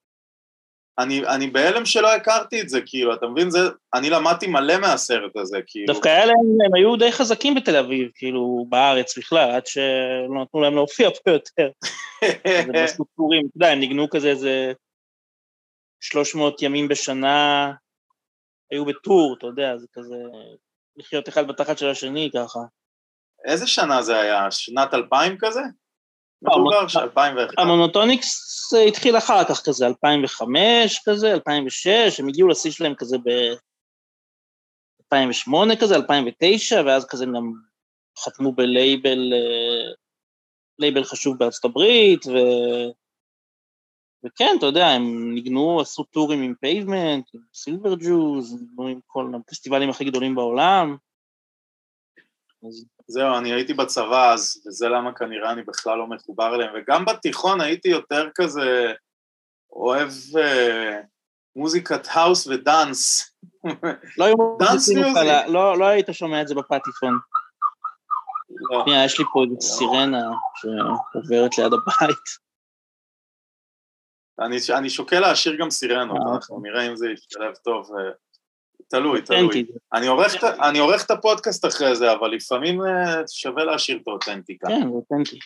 [0.98, 3.50] אני, אני בהלם שלא הכרתי את זה, כאילו, אתה מבין?
[3.50, 3.58] זה,
[3.94, 5.94] אני למדתי מלא מהסרט הזה, כאילו.
[5.94, 10.60] דווקא היה להם, הם היו די חזקים בתל אביב, כאילו, בארץ בכלל, עד שלא נתנו
[10.60, 11.70] להם להופיע פה יותר.
[12.22, 14.72] אז הם עשו טורים, אתה יודע, הם ניגנו כזה איזה
[16.00, 17.72] 300 ימים בשנה,
[18.70, 20.16] היו בטור, אתה יודע, זה כזה
[20.96, 22.60] לחיות אחד בתחת של השני ככה.
[23.44, 24.50] איזה שנה זה היה?
[24.50, 25.60] שנת 2000 כזה?
[27.58, 35.76] המונוטוניקס אה, התחיל אחר כך כזה, 2005 כזה, 2006, הם הגיעו לשיא שלהם כזה ב-2008
[35.80, 37.52] כזה, 2009, ואז כזה הם גם
[38.18, 39.92] חתמו בלייבל, אה,
[40.78, 42.32] לייבל חשוב בארצות הברית, ו...
[44.24, 49.90] וכן, אתה יודע, הם ניגנו, עשו טורים עם Pavement, עם Silver Jews, עם כל הפסטיבלים
[49.90, 50.96] הכי גדולים בעולם.
[52.68, 57.04] אז זהו, אני הייתי בצבא אז, וזה למה כנראה אני בכלל לא מחובר אליהם, וגם
[57.04, 58.92] בתיכון הייתי יותר כזה
[59.72, 61.00] אוהב אה,
[61.56, 63.34] מוזיקת האוס ודאנס.
[64.18, 65.46] לא היו דאנס מוסיפים לך, מיוזיק.
[65.48, 67.18] ל- לא, לא היית שומע את זה בפטיפון.
[68.70, 68.82] לא.
[68.84, 72.42] שנייה, יש לי פה איזה סירנה שעוברת ליד הבית.
[74.40, 77.90] אני, אני שוקל להשאיר גם סירנות, אה, אנחנו נראה אם זה ישתלב טוב.
[78.96, 79.66] תלוי, תלוי.
[79.94, 84.08] אני עורך, את- אני עורך את הפודקאסט אחרי זה, אבל לפעמים אה, שווה להשאיר את
[84.08, 84.68] האותנטיקה.
[84.68, 85.38] כן, זה אותנטי.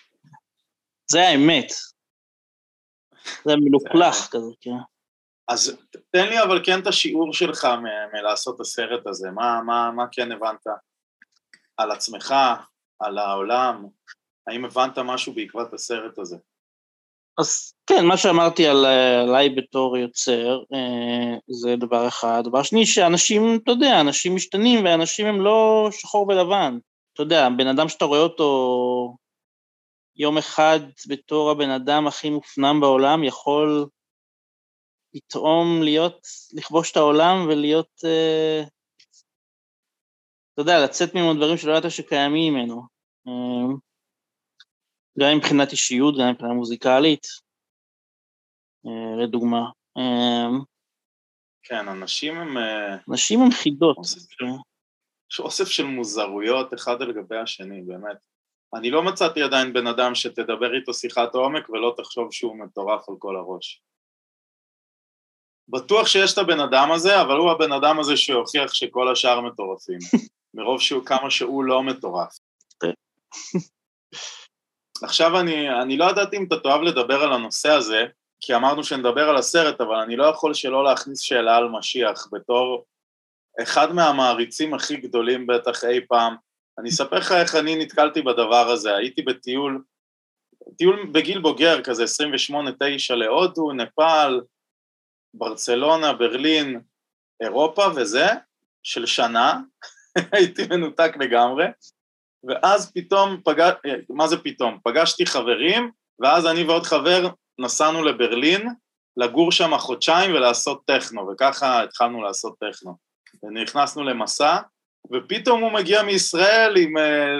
[1.11, 1.67] זה האמת.
[3.45, 4.71] זה מלוכלך כזה, כן.
[5.49, 5.77] אז
[6.11, 7.69] תן לי אבל כן את השיעור שלך
[8.13, 10.65] מלעשות את הסרט הזה, מה, מה, מה כן הבנת
[11.77, 12.35] על עצמך,
[13.01, 13.87] על העולם,
[14.47, 16.37] האם הבנת משהו בעקבות הסרט הזה?
[17.39, 22.43] אז כן, מה שאמרתי על, אה, עליי בתור יוצר, אה, זה דבר אחד.
[22.45, 26.79] דבר שני, שאנשים, אתה יודע, אנשים משתנים, ואנשים הם לא שחור ולבן.
[27.13, 29.17] אתה יודע, בן אדם שאתה רואה אותו
[30.17, 33.87] יום אחד בתור הבן אדם הכי מופנם בעולם, יכול
[35.13, 38.63] פתאום להיות, לכבוש את העולם ולהיות, אה,
[40.55, 42.83] אתה יודע, לצאת ממנו דברים שלא ידעת שקיימים ממנו.
[45.21, 47.27] גם מבחינת אישיות, גם מבחינה מוזיקלית,
[48.87, 49.61] אה, לדוגמה.
[49.99, 50.49] אה,
[51.63, 53.97] כן, אנשים הם אה, נשים הן חידות.
[53.97, 54.53] אוסף של- כן.
[55.33, 58.17] יש אוסף של מוזרויות אחד על גבי השני, באמת.
[58.75, 63.15] אני לא מצאתי עדיין בן אדם שתדבר איתו שיחת עומק ולא תחשוב שהוא מטורף על
[63.19, 63.83] כל הראש.
[65.69, 69.99] בטוח שיש את הבן אדם הזה, אבל הוא הבן אדם הזה שהוכיח שכל השאר מטורפים.
[70.55, 72.39] מרוב שהוא כמה שהוא לא מטורף.
[75.03, 78.05] עכשיו אני, אני לא ידעתי אם אתה תאהב לדבר על הנושא הזה,
[78.41, 82.85] כי אמרנו שנדבר על הסרט, אבל אני לא יכול שלא להכניס שאלה על משיח בתור
[83.63, 86.37] אחד מהמעריצים הכי גדולים בטח אי פעם.
[86.79, 89.83] אני אספר לך איך אני נתקלתי בדבר הזה, הייתי בטיול,
[90.79, 92.05] טיול בגיל בוגר, כזה
[93.13, 94.41] 28-9 להודו, נפאל,
[95.35, 96.81] ברצלונה, ברלין,
[97.41, 98.27] אירופה וזה,
[98.83, 99.61] של שנה,
[100.33, 101.65] הייתי מנותק לגמרי,
[102.49, 103.73] ואז פתאום, פגש...
[104.11, 104.79] מה זה פתאום?
[104.85, 107.29] פגשתי חברים, ואז אני ועוד חבר
[107.59, 108.69] נסענו לברלין,
[109.17, 112.97] לגור שם חודשיים ולעשות טכנו, וככה התחלנו לעשות טכנו.
[113.43, 114.59] ונכנסנו למסע,
[115.13, 117.39] ופתאום הוא מגיע מישראל עם אה,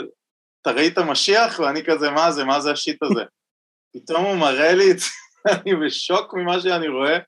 [0.63, 3.23] תראי את המשיח, ואני כזה, מה זה, מה זה השיט הזה?
[3.95, 5.07] פתאום הוא מראה לי את זה,
[5.53, 7.19] אני בשוק ממה שאני רואה.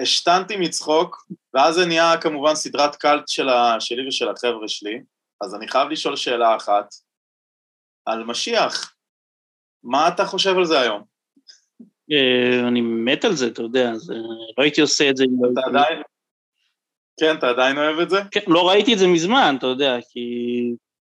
[0.00, 3.28] השתנתי מצחוק, ואז זה נהיה כמובן סדרת קאלט.
[3.78, 5.00] שלי ושל החבר'ה שלי,
[5.42, 6.94] אז אני חייב לשאול שאלה אחת,
[8.06, 8.94] על משיח,
[9.82, 11.02] מה אתה חושב על זה היום?
[12.12, 14.14] אה, אני מת על זה, אתה יודע, זה...
[14.58, 15.24] לא הייתי עושה את זה.
[15.52, 16.02] אתה עדיין?
[17.20, 18.20] כן, אתה עדיין אוהב את זה?
[18.30, 20.20] כן, לא ראיתי את זה מזמן, אתה יודע, כי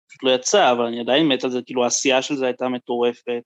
[0.07, 3.43] פשוט לא יצא, אבל אני עדיין מת על זה, כאילו העשייה של זה הייתה מטורפת.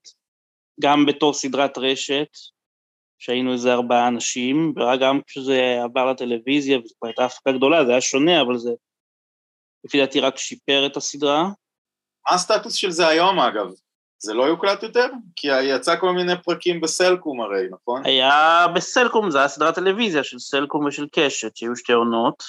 [0.80, 2.28] גם בתור סדרת רשת,
[3.18, 8.40] שהיינו איזה ארבעה אנשים, וגם כשזה עבר לטלוויזיה, וזו הייתה הפקה גדולה, זה היה שונה,
[8.40, 8.70] אבל זה
[9.84, 11.42] לפי דעתי רק שיפר את הסדרה.
[11.42, 13.66] מה הסטטוס של זה היום אגב?
[14.18, 15.06] זה לא יוקלט יותר?
[15.36, 18.06] כי יצא כל מיני פרקים בסלקום הרי, נכון?
[18.06, 22.42] היה בסלקום, זה היה סדרת טלוויזיה של סלקום ושל קשת, שהיו שתי עונות.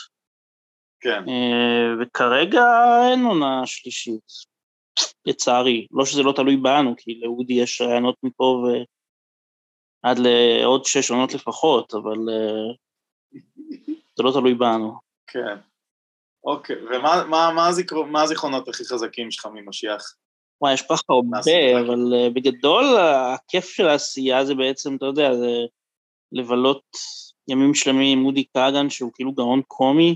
[1.00, 1.30] כן.
[1.30, 2.64] אה, וכרגע
[3.12, 4.32] אין עונה שלישית,
[5.26, 5.88] לצערי.
[5.92, 8.84] לא שזה לא תלוי בנו, כי לאודי יש רעיונות מפה ו...
[10.04, 12.76] עד לעוד שש עונות לפחות, אבל אה,
[14.16, 15.00] זה לא תלוי בנו.
[15.28, 15.58] כן.
[16.46, 18.04] אוקיי, ומה מה, מה, הזיכר...
[18.04, 20.16] מה הזיכרונות הכי חזקים שלך ממשיח?
[20.62, 21.40] וואי, יש כל כך הרבה,
[21.82, 25.52] אבל uh, בגדול הכיף של העשייה זה בעצם, אתה יודע, זה
[26.32, 26.84] לבלות
[27.48, 30.16] ימים שלמים עם אודי כגן, שהוא כאילו גאון קומי,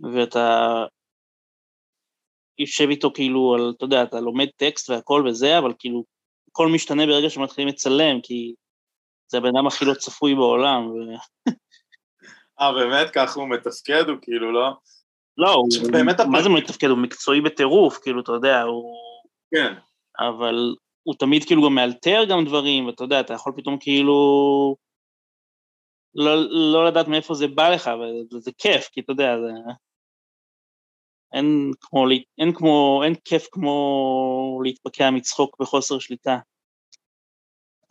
[0.00, 0.74] ואתה
[2.58, 6.04] יושב איתו כאילו על, אתה יודע, אתה לומד טקסט והכל וזה, אבל כאילו,
[6.48, 8.54] הכל משתנה ברגע שמתחילים לצלם, כי
[9.28, 10.86] זה הבן אדם הכי לא צפוי בעולם.
[10.86, 10.94] ו...
[12.60, 13.10] אה, באמת?
[13.14, 14.08] ככה הוא מתפקד?
[14.08, 14.72] הוא כאילו לא...
[15.38, 16.86] לא, הוא, באמת מה זה מתפקד?
[16.86, 18.96] הוא מקצועי בטירוף, כאילו, אתה יודע, הוא...
[19.54, 19.74] כן.
[20.18, 24.76] אבל הוא תמיד כאילו גם מאלתר גם דברים, ואתה יודע, אתה יכול פתאום כאילו...
[26.14, 26.34] לא,
[26.72, 27.90] לא לדעת מאיפה זה בא לך,
[28.32, 29.72] וזה כיף, כי אתה יודע, זה...
[31.32, 32.06] אין כמו,
[32.38, 36.38] אין כמו, אין כיף כמו להתפקע מצחוק בחוסר שליטה.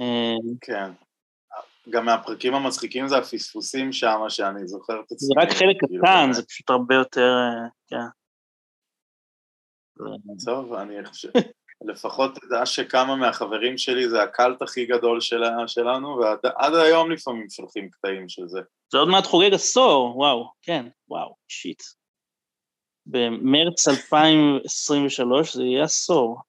[0.01, 0.91] אה, כן.
[1.89, 5.17] גם מהפרקים המצחיקים זה הפספוסים שם, שאני זוכר את עצמי.
[5.17, 8.05] זה רק חלק כאילו, קטן, זה פשוט הרבה יותר, אה, כן.
[10.45, 11.29] טוב, אני חושב,
[11.85, 17.89] לפחות תדע שכמה מהחברים שלי זה הקאלט הכי גדול שלה, שלנו, ועד היום לפעמים שולחים
[17.89, 18.59] קטעים של זה.
[18.91, 21.83] זה עוד מעט חוגג עשור, וואו, כן, וואו, שיט.
[23.05, 26.41] במרץ 2023 זה יהיה עשור.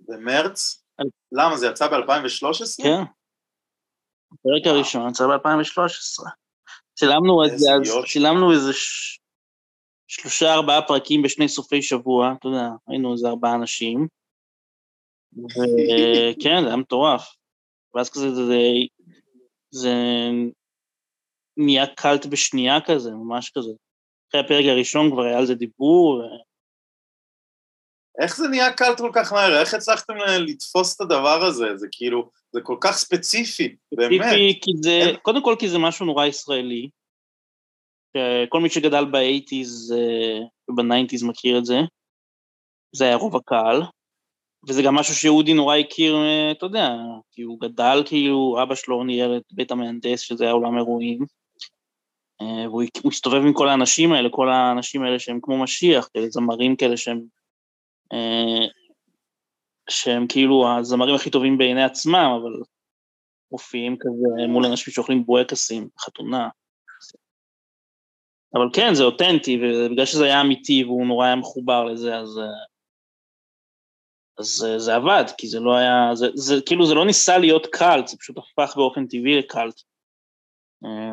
[0.00, 0.84] במרץ?
[1.32, 2.82] למה, זה יצא ב-2013?
[2.82, 3.02] כן.
[4.32, 6.30] הפרק הראשון יצא ב-2013.
[6.94, 7.66] צילמנו איזה,
[8.06, 8.70] צילמנו איזה
[10.08, 14.08] שלושה ארבעה פרקים בשני סופי שבוע, אתה יודע, היינו איזה ארבעה אנשים.
[15.32, 17.36] וכן, זה היה מטורף.
[17.94, 18.58] ואז כזה זה,
[19.70, 19.94] זה
[21.56, 23.70] נהיה קלט בשנייה כזה, ממש כזה.
[24.28, 26.22] אחרי הפרק הראשון כבר היה על זה דיבור.
[28.22, 29.60] איך זה נהיה קל כל כך מהר?
[29.60, 31.76] איך הצלחתם לתפוס את הדבר הזה?
[31.76, 34.22] זה כאילו, זה כל כך ספציפי, באמת.
[34.22, 35.16] ספציפי, כי זה, אין...
[35.16, 36.88] קודם כל כי זה משהו נורא ישראלי.
[38.48, 39.94] כל מי שגדל ב eighties
[40.70, 41.76] וב nineties מכיר את זה.
[42.96, 43.82] זה היה רוב הקהל.
[44.68, 46.88] וזה גם משהו שאודי נורא הכיר, אה, אתה יודע,
[47.32, 51.18] כי הוא גדל כאילו, אבא שלו ניהל את בית המהנדס, שזה היה עולם אירועים.
[52.40, 56.76] אה, והוא הסתובב עם כל האנשים האלה, כל האנשים האלה שהם כמו משיח, כאלה זמרים
[56.76, 57.22] כאלה שהם אה,
[59.90, 62.52] שהם כאילו הזמרים הכי טובים בעיני עצמם, אבל
[63.52, 66.48] מופיעים כזה מול אנשים שאוכלים בואקסים, חתונה.
[68.54, 72.40] אבל כן, זה אותנטי, ובגלל שזה היה אמיתי והוא נורא היה מחובר לזה, אז,
[74.38, 78.06] אז זה עבד, כי זה לא היה, זה, זה כאילו זה לא ניסה להיות קאלט,
[78.06, 79.80] זה פשוט הפך באופן טבעי לקאלט.
[80.84, 81.12] אה,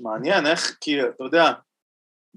[0.00, 1.52] מעניין, איך, כי אתה יודע,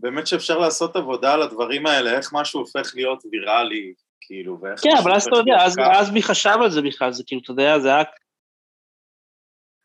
[0.01, 4.79] באמת שאפשר לעשות עבודה על הדברים האלה, איך משהו הופך להיות ויראלי, כאילו, ואיך...
[4.83, 7.52] כן, אבל אז אתה יודע, אז, אז מי חשב על זה בכלל, זה כאילו, אתה
[7.52, 8.08] יודע, זה רק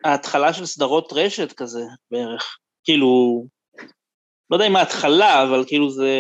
[0.05, 2.59] ההתחלה של סדרות רשת כזה, בערך.
[2.85, 3.45] כאילו,
[4.51, 6.11] לא יודע אם ההתחלה, אבל כאילו זה...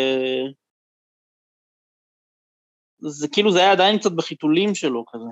[2.99, 5.25] זה כאילו, זה היה עדיין קצת בחיתולים שלו כזה.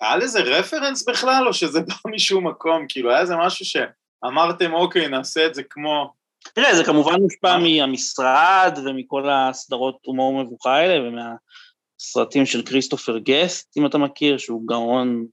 [0.00, 2.86] היה לזה רפרנס בכלל, או שזה בא משום מקום?
[2.88, 6.17] כאילו, היה איזה משהו שאמרתם, אוקיי, נעשה את זה כמו...
[6.54, 13.86] תראה, זה כמובן מושפע מהמשרד ומכל הסדרות הומור מבוכה האלה ומהסרטים של כריסטופר גסט, אם
[13.86, 15.26] אתה מכיר, שהוא גאון.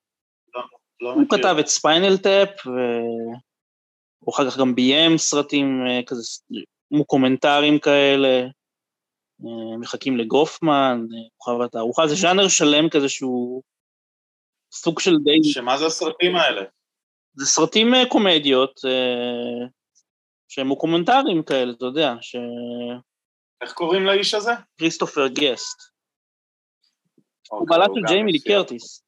[0.55, 0.61] לא,
[1.01, 1.39] לא מכיר.
[1.39, 6.21] כתב את Spinal Tap, והוא אחר כך גם ביים סרטים אה, כזה,
[6.91, 8.41] מוקומנטרים כאלה,
[9.45, 11.01] אה, מחכים לגופמן,
[11.37, 13.63] כוכב התערוכה, זה ז'אנר שלם כזה שהוא
[14.73, 15.43] סוג של די...
[15.43, 16.61] שמה זה הסרטים האלה?
[17.33, 18.79] זה סרטים קומדיות,
[20.47, 22.35] שהם מוקומנטריים כאלה, אתה יודע, ש...
[23.61, 24.51] איך קוראים לאיש הזה?
[24.77, 25.95] כריסטופר גסט.
[27.49, 28.39] הוא אוקיי, בעלה של ג'יימי לי.
[28.39, 29.05] קרטיס.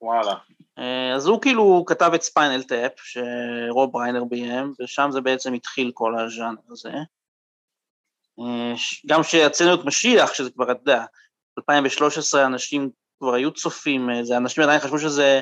[0.00, 0.34] וואלה.
[0.78, 5.90] אה, אז הוא כאילו כתב את Spinal Tap, שרוב ריינר ביים, ושם זה בעצם התחיל
[5.94, 6.92] כל הז'אנר הזה.
[8.40, 8.74] אה,
[9.06, 11.04] גם שיצאנו את משיח, שזה כבר, אתה יודע,
[11.58, 15.40] 2013 אנשים כבר היו צופים, אה, זה אנשים עדיין חשבו שזה,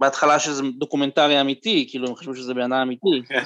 [0.00, 3.26] בהתחלה שזה דוקומנטרי אמיתי, כאילו הם חשבו שזה בן אדם אמיתי.
[3.28, 3.44] כן.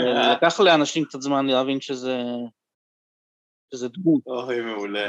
[0.00, 2.22] אה, לקח לאנשים קצת זמן להבין שזה,
[3.74, 5.08] שזה דמות, אוי, מעולה.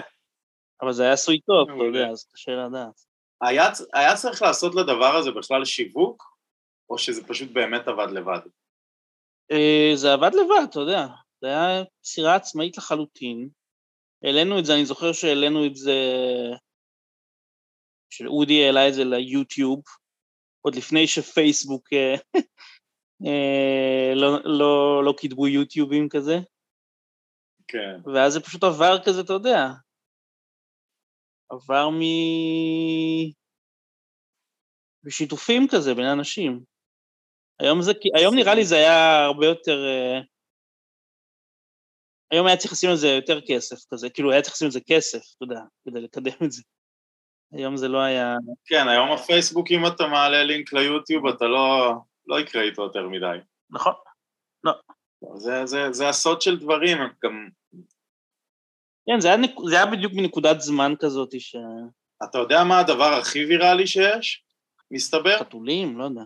[0.82, 1.84] אבל זה היה עשוי טוב, אתה.
[1.84, 3.02] יודע, אז קשה לדעת.
[3.94, 6.24] היה, צריך לעשות לדבר הזה בכלל שיווק,
[6.90, 8.40] או שזה פשוט באמת עבד לבד?
[9.52, 11.08] אה, זה עבד לבד, אתה יודע,
[11.42, 13.50] זה היה יצירה עצמאית לחלוטין.
[14.24, 15.96] העלינו את זה, אני זוכר שהעלינו את זה,
[18.10, 19.82] שאודי העלה את זה ליוטיוב,
[20.62, 22.16] עוד לפני שפייסבוק אה,
[23.26, 26.36] אה, לא, לא, לא קידמו יוטיובים כזה,
[27.68, 28.12] כן.
[28.14, 29.66] ואז זה פשוט עבר כזה, אתה יודע,
[31.49, 32.01] עבר מ...
[35.03, 36.64] בשיתופים כזה בין אנשים.
[37.60, 39.86] היום זה, היום נראה לי זה היה הרבה יותר...
[39.86, 40.20] אה,
[42.32, 44.80] היום היה צריך לשים על זה יותר כסף כזה, כאילו היה צריך לשים על זה
[44.88, 46.62] כסף, אתה יודע, כדי לקדם את זה.
[47.52, 48.36] היום זה לא היה...
[48.66, 51.93] כן, היום הפייסבוק, אם אתה מעלה לינק ליוטיוב, אתה לא,
[52.28, 53.38] לא יקרה איתו יותר מדי.
[53.70, 53.93] נכון.
[55.36, 57.50] זה, זה, זה הסוד של דברים, גם...
[59.10, 59.52] כן, זה היה, נק...
[59.70, 61.56] זה היה בדיוק בנקודת זמן כזאת ש...
[62.24, 64.43] אתה יודע מה הדבר הכי ויראלי שיש?
[64.91, 65.39] מסתבר?
[65.39, 66.22] חתולים, לא יודע.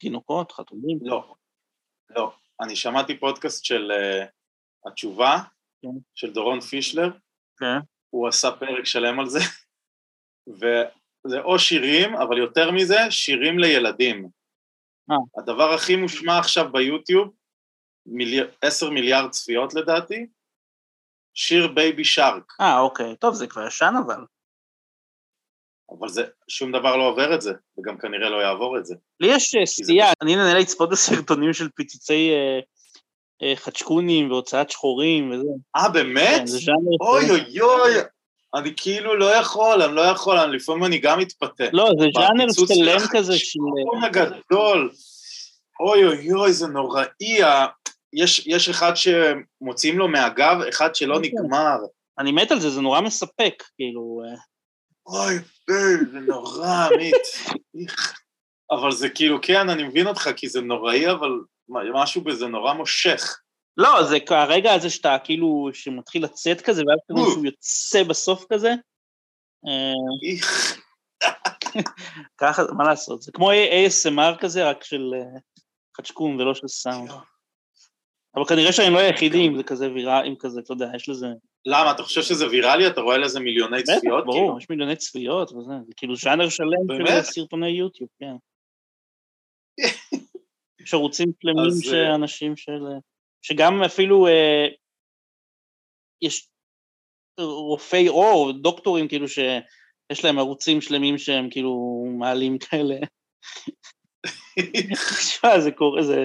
[0.00, 0.98] תינוקות, חתולים.
[1.02, 1.34] לא.
[2.10, 2.32] לא.
[2.60, 5.36] אני שמעתי פודקאסט של uh, התשובה,
[5.82, 5.88] כן.
[6.14, 7.10] של דורון פישלר,
[7.58, 7.78] כן.
[8.10, 9.38] הוא עשה פרק שלם על זה,
[10.48, 14.28] וזה או שירים, אבל יותר מזה, שירים לילדים.
[15.10, 15.16] אה.
[15.38, 17.32] הדבר הכי מושמע עכשיו ביוטיוב,
[18.06, 18.40] מילי...
[18.62, 20.26] 10 מיליארד צפיות לדעתי,
[21.34, 23.16] שיר Baby Shark, אה, אוקיי.
[23.16, 24.24] טוב, זה כבר ישן אבל.
[25.98, 28.94] אבל זה, שום דבר לא עובר את זה, וגם כנראה לא יעבור את זה.
[29.20, 32.60] לי יש אה, סטייה, אני נהנה לצפות בסרטונים של פיצוצי אה,
[33.42, 35.48] אה, חדשקונים והוצאת שחורים וזה.
[35.76, 36.38] אה, באמת?
[36.38, 36.58] כן, זה.
[37.00, 37.92] אוי אוי אוי,
[38.54, 41.64] אני כאילו לא יכול, אני לא יכול, אני, לפעמים אני גם מתפתה.
[41.72, 43.58] לא, זה ז'אנר שלם כזה של...
[43.60, 44.90] החשבון הגדול.
[45.80, 47.04] אוי אוי אוי, זה נוראי.
[48.12, 51.20] יש, יש אחד שמוציאים לו מהגב, אחד שלא כן.
[51.22, 51.76] נגמר.
[52.18, 54.22] אני מת על זה, זה נורא מספק, כאילו...
[54.24, 54.40] אה,
[55.06, 55.34] אוי,
[55.68, 57.14] בי, זה נורא, עמית.
[58.70, 61.30] אבל זה כאילו, כן, אני מבין אותך, כי זה נוראי, אבל
[61.68, 63.38] משהו בזה נורא מושך.
[63.76, 67.30] לא, זה הרגע הזה שאתה כאילו, שמתחיל לצאת כזה, ואז כאילו.
[67.30, 68.74] שהוא יוצא בסוף כזה.
[69.66, 69.92] אה.
[72.38, 75.38] ככה, מה לעשות, זה כמו ASMR כזה, רק של אה,
[75.96, 77.10] חדשקום ולא של סאונד.
[78.34, 81.26] אבל כנראה שאני לא היחידי אם זה כזה ויראלי, אם כזה, אתה יודע, יש לזה...
[81.66, 82.86] למה, אתה חושב שזה ויראלי?
[82.86, 84.24] אתה רואה לזה מיליוני בטח, צפיות?
[84.24, 84.58] ברור, כאילו?
[84.58, 87.22] יש מיליוני צפיות וזה, זה כאילו ז'אנר שלם של?
[87.22, 88.34] סרטוני יוטיוב, כן.
[90.84, 92.82] יש ערוצים שלמים אז, של אה, אנשים של...
[93.42, 94.66] שגם אפילו אה,
[96.22, 96.48] יש
[97.40, 102.96] רופאי עור, דוקטורים כאילו שיש להם ערוצים שלמים שהם כאילו מעלים כאלה.
[105.18, 106.24] תשמע, זה קורה, זה,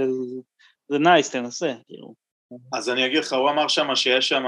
[0.90, 2.14] זה, nice, תנסה, כאילו.
[2.74, 4.44] אז אני אגיד לך, הוא אמר שם שיש שם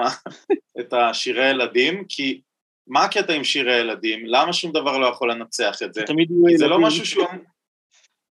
[0.79, 2.41] את השירי ילדים, כי
[2.87, 4.25] מה הקטע עם שירי ילדים?
[4.25, 6.03] למה שום דבר לא יכול לנצח את זה?
[6.03, 6.87] תמיד יהיו כי זה לא ילדים.
[6.87, 7.25] משהו שהוא...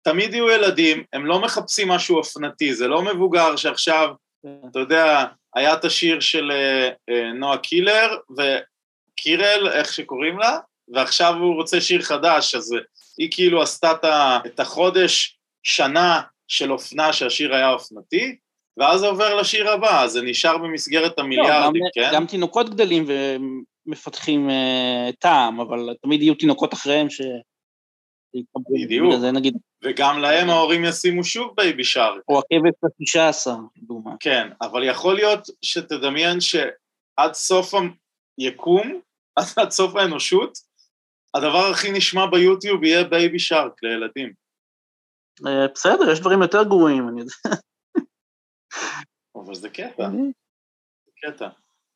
[0.01, 4.09] תמיד יהיו ילדים, הם לא מחפשים משהו אופנתי, זה לא מבוגר שעכשיו.
[4.71, 5.25] אתה יודע,
[5.55, 11.81] היה את השיר של אה, אה, נועה קילר, וקירל, איך שקוראים לה, ועכשיו הוא רוצה
[11.81, 12.75] שיר חדש, אז
[13.17, 13.93] היא כאילו עשתה
[14.45, 18.35] את החודש, שנה של אופנה שהשיר היה אופנתי,
[18.77, 22.09] ואז זה עובר לשיר הבא, אז זה נשאר במסגרת לא, המיליארדים, גם, כן?
[22.13, 27.21] גם תינוקות גדלים ומפתחים אה, טעם, אבל תמיד יהיו תינוקות אחריהם ש...
[28.85, 29.15] בדיוק.
[29.19, 32.21] זה נגיד, וגם להם ההורים ישימו שוב Baby Shark.
[32.27, 34.11] או הכבש התשע עשר, לדוגמה.
[34.19, 37.73] כן, אבל יכול להיות שתדמיין שעד סוף
[38.37, 39.01] היקום,
[39.57, 40.57] עד סוף האנושות,
[41.33, 44.33] הדבר הכי נשמע ביוטיוב יהיה Baby Shark לילדים.
[45.47, 47.33] אה, בסדר, יש דברים יותר גרועים, אני יודע.
[49.35, 50.09] אבל זה קטע,
[51.05, 51.47] זה קטע.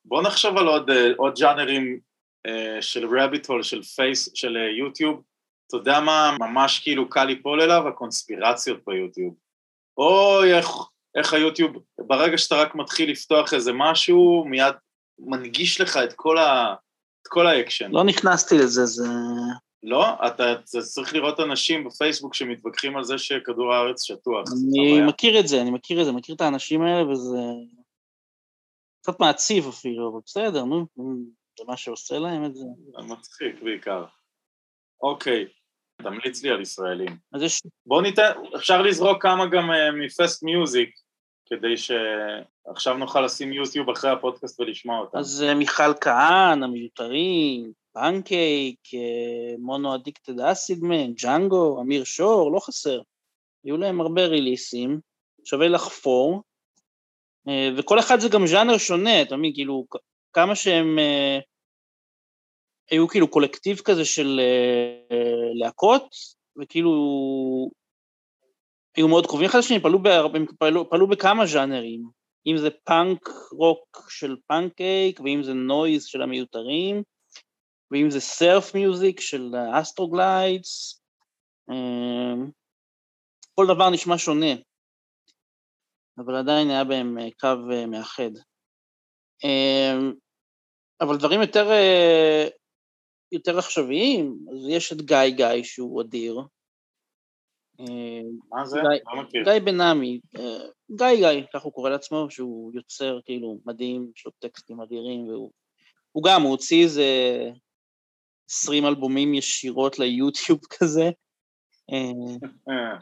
[0.04, 2.00] בוא נחשוב על עוד, אה, עוד ג'אנרים
[2.46, 5.22] אה, של rabbit hole, של פייס, של אה, יוטיוב.
[5.68, 7.88] אתה יודע מה ממש כאילו קל ליפול אליו?
[7.88, 9.34] הקונספירציות ביוטיוב.
[9.98, 10.66] אוי, איך,
[11.14, 14.74] איך היוטיוב, ברגע שאתה רק מתחיל לפתוח איזה משהו, מיד
[15.18, 16.74] מנגיש לך את כל, ה,
[17.22, 17.90] את כל האקשן.
[17.90, 19.08] לא נכנסתי לזה, זה...
[19.82, 20.06] לא?
[20.26, 24.44] אתה, אתה צריך לראות אנשים בפייסבוק שמתווכחים על זה שכדור הארץ שטוח.
[24.52, 25.02] אני.
[25.02, 27.38] מכיר את זה, אני מכיר את זה, מכיר את האנשים האלה, וזה
[29.02, 30.86] קצת מעציב אפילו, אבל בסדר, נו,
[31.58, 32.64] זה מה שעושה להם את זה.
[32.98, 34.04] זה מצחיק בעיקר.
[35.02, 35.46] אוקיי,
[36.02, 37.16] תמליץ לי על ישראלים.
[37.32, 40.90] אז יש, בוא ניתן, אפשר לזרוק כמה גם אה, מ Fast Music,
[41.46, 45.18] כדי שעכשיו נוכל לשים יוטיוב אחרי הפודקאסט ולשמוע אותם.
[45.18, 53.00] אז אה, מיכל כהן, המיותרים, פנקייק, אה, מונו אדיקטד אסידמן, ג'אנגו, אמיר שור, לא חסר.
[53.64, 55.00] היו להם הרבה ריליסים,
[55.44, 56.42] שווה לחפור,
[57.48, 59.86] אה, וכל אחד זה גם ז'אנר שונה, אתה מבין, כאילו,
[60.32, 61.38] כמה שהם אה,
[62.90, 66.08] היו כאילו קולקטיב כזה של אה, אה, להקות,
[66.60, 66.90] וכאילו
[68.96, 69.98] היו מאוד קרובים אחד לשני, פעלו,
[70.58, 72.02] פעלו, פעלו בכמה ז'אנרים,
[72.46, 77.02] אם זה פאנק רוק של פאנקייק, ואם זה noise של המיותרים,
[77.90, 81.02] ואם זה surf music של Astroglides,
[81.70, 82.50] אמ,
[83.54, 84.54] כל דבר נשמע שונה,
[86.18, 88.30] אבל עדיין היה בהם אה, קו אה, מאחד.
[91.00, 92.48] אבל דברים יותר, אה,
[93.32, 96.40] יותר עכשוויים, אז יש את גיא גיא שהוא אדיר.
[97.80, 97.86] אמ,
[98.50, 98.78] מה זה?
[98.80, 99.44] גיא- לא מכיר.
[99.44, 104.26] גיא בן עמי, אה, גיא גיא, כך הוא קורא לעצמו, שהוא יוצר כאילו מדהים, יש
[104.26, 105.50] לו טקסטים אדירים, והוא
[106.12, 107.04] הוא גם, הוא הוציא איזה
[108.50, 111.10] 20 אלבומים ישירות ליוטיוב כזה,
[111.92, 112.38] אה,
[112.70, 112.98] אה,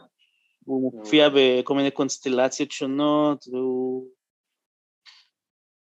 [0.64, 4.08] הוא מופיע בכל מיני קונסטלציות שונות, והוא...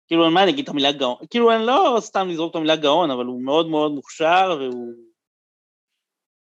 [0.06, 1.16] כאילו, מה אני אגיד את המילה גאון?
[1.30, 4.94] כאילו, אני לא סתם לזרוק את המילה גאון, אבל הוא מאוד מאוד מוכשר, והוא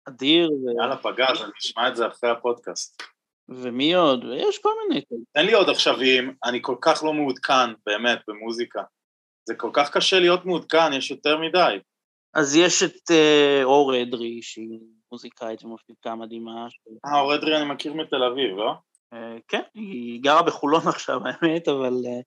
[0.08, 0.80] אדיר, ו...
[0.80, 3.02] יאללה פגז, אני אשמע את זה אחרי הפודקאסט.
[3.48, 4.24] ומי עוד?
[4.24, 5.02] ויש כל מיני.
[5.32, 8.82] תן לי עוד עכשוויים, אני כל כך לא מעודכן, באמת, במוזיקה.
[9.48, 11.76] זה כל כך קשה להיות מעודכן, יש יותר מדי.
[12.34, 14.78] אז יש את אה, אור אדרי, שהיא
[15.12, 16.66] מוזיקאית ומפיקה מדהימה.
[17.06, 18.72] אה, אור אדרי אני מכיר מתל אביב, לא?
[19.12, 21.92] אה, כן, היא גרה בחולון עכשיו, האמת, אבל...
[22.06, 22.20] אה,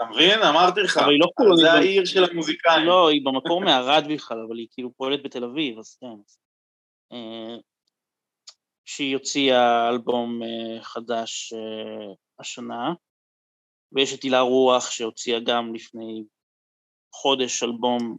[0.00, 0.42] אתה מבין?
[0.42, 0.96] אמרתי לך.
[0.96, 1.56] לא.
[1.56, 2.86] זה העיר של המוזיקאים.
[2.86, 6.06] לא, היא במקור מערד בכלל, אבל היא כאילו פועלת בתל אביב, אז כן.
[7.12, 7.56] אה,
[8.84, 12.92] שהיא הוציאה אלבום אה, חדש אה, השנה,
[13.92, 16.24] ויש את הילה רוח שהוציאה גם לפני
[17.14, 18.16] חודש אלבום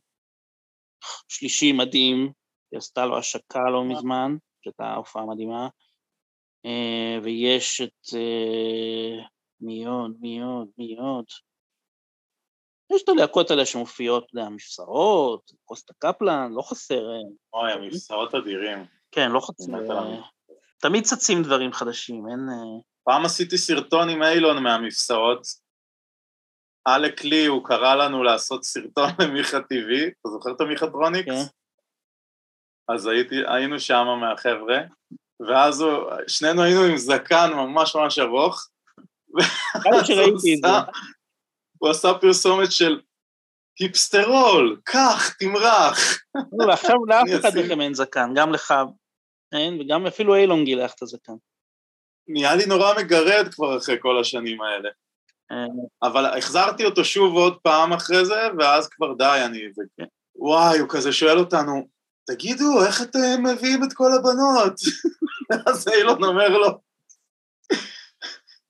[1.27, 2.31] שלישי מדהים,
[2.71, 5.67] היא עשתה לו השקה לא מזמן, שהייתה הופעה מדהימה,
[7.23, 8.07] ויש את
[9.61, 11.25] מי עוד, מי עוד, מי עוד.
[12.95, 17.17] יש את הלהקות האלה שמופיעות, אתה יודע, מבשרות, קוסטה קפלן, לא חסר, אה,
[17.53, 18.85] אוי, המבשרות אדירים.
[19.11, 19.91] כן, לא חסר.
[19.91, 20.21] אה,
[20.81, 22.39] תמיד צצים דברים חדשים, אין...
[22.49, 25.41] אה, פעם עשיתי סרטון עם אילון מהמבשרות.
[26.85, 31.25] עלק לי, הוא קרא לנו לעשות סרטון למיכה טבעי, אתה זוכר את המיכה טרוניקס?
[31.25, 32.93] כן.
[32.93, 34.79] אז הייתי, היינו שם מהחבר'ה,
[35.49, 35.91] ואז הוא,
[36.27, 38.67] שנינו היינו עם זקן ממש ממש ארוך.
[40.05, 40.91] שראיתי את זה.
[41.81, 42.99] הוא עשה פרסומת של
[43.79, 46.21] היפסטרול, קח, תמרח.
[46.35, 48.73] לא, ועכשיו לאף אחד מכם אין זקן, גם לך
[49.51, 51.33] אין, וגם אפילו אילון גילח את הזקן.
[52.27, 54.89] נהיה לי נורא מגרד כבר אחרי כל השנים האלה.
[55.51, 55.65] אה,
[56.03, 59.59] אבל החזרתי אותו שוב עוד פעם אחרי זה, ואז כבר די, אני...
[59.97, 60.03] כן.
[60.35, 61.87] וואי, הוא כזה שואל אותנו,
[62.27, 64.73] תגידו, איך אתם מביאים את כל הבנות?
[65.67, 66.79] אז אילון אומר לו,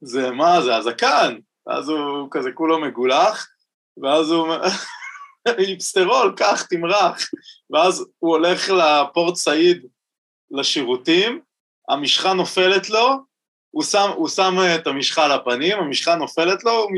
[0.02, 1.36] זה מה, זה הזקן.
[1.78, 3.48] אז הוא כזה כולו מגולח,
[4.04, 4.62] ואז הוא אומר,
[5.58, 7.30] היפסטרול, קח, תמרח.
[7.70, 9.86] ואז הוא הולך לפורט סעיד
[10.52, 11.42] לשירותים,
[11.90, 13.32] המשחה נופלת לו,
[13.72, 16.92] הוא שם, הוא שם אה, את המשחה על הפנים, המשחה נופלת לו, הוא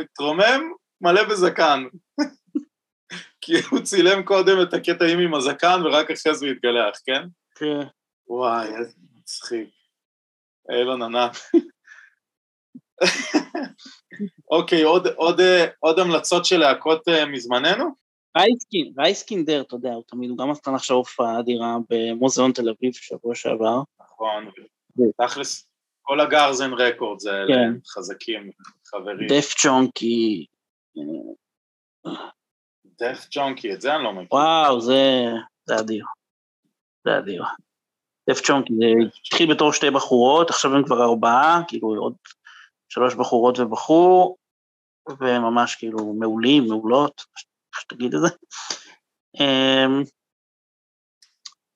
[0.00, 1.84] מתרומם, מלא בזקן.
[3.40, 7.22] כי הוא צילם קודם את הקטעים עם הזקן, ורק אחרי זה הוא התגלח, כן?
[7.54, 7.86] כן.
[8.28, 9.68] וואי, איזה מצחיק.
[10.70, 11.32] אילון ענק.
[14.50, 17.84] אוקיי, עוד, עוד, אה, עוד המלצות של להקות אה, מזמננו?
[18.36, 22.92] רייסקין, רייסקינדר, אתה יודע, הוא תמיד, הוא גם עשתה עכשיו הופעה אדירה במוזיאון תל אביב
[22.92, 23.82] שבוע שעבר.
[24.00, 24.50] נכון.
[25.22, 25.68] תכלס,
[26.02, 27.72] כל הגרזן רקורד זה כן.
[27.86, 28.50] חזקים,
[28.86, 29.28] חברים.
[29.28, 30.46] דף צ'ונקי,
[33.00, 34.28] דף ג'ונקי, את זה אני לא מכיר.
[34.32, 35.26] וואו, זה,
[35.64, 36.04] זה אדיר.
[37.04, 37.44] זה אדיר.
[38.30, 38.86] דף צ'ונקי, זה
[39.26, 42.14] התחיל בתור שתי בחורות, עכשיו הם כבר ארבעה, כאילו עוד
[42.92, 44.36] שלוש בחורות ובחור,
[45.20, 47.24] וממש כאילו מעולים, מעולות,
[47.74, 48.28] איך שתגיד את זה.
[49.40, 50.02] אמ,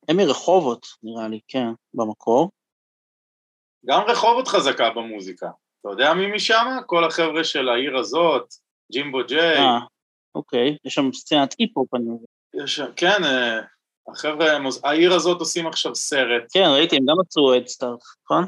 [0.09, 2.51] הם מרחובות, נראה לי, כן, במקור.
[3.87, 5.51] גם רחובות חזקה במוזיקה.
[5.81, 6.67] אתה יודע מי משם?
[6.87, 8.55] כל החבר'ה של העיר הזאת,
[8.93, 9.59] ג'ימבו ג'יי.
[9.59, 9.79] אה,
[10.35, 12.65] אוקיי, יש שם סצנת היפ-הופ, אני מבין.
[12.65, 13.61] יש, כן, אה,
[14.09, 14.47] החבר'ה,
[14.85, 16.43] העיר הזאת עושים עכשיו סרט.
[16.53, 18.45] כן, ראיתי, הם גם עצרו את סטארט, נכון?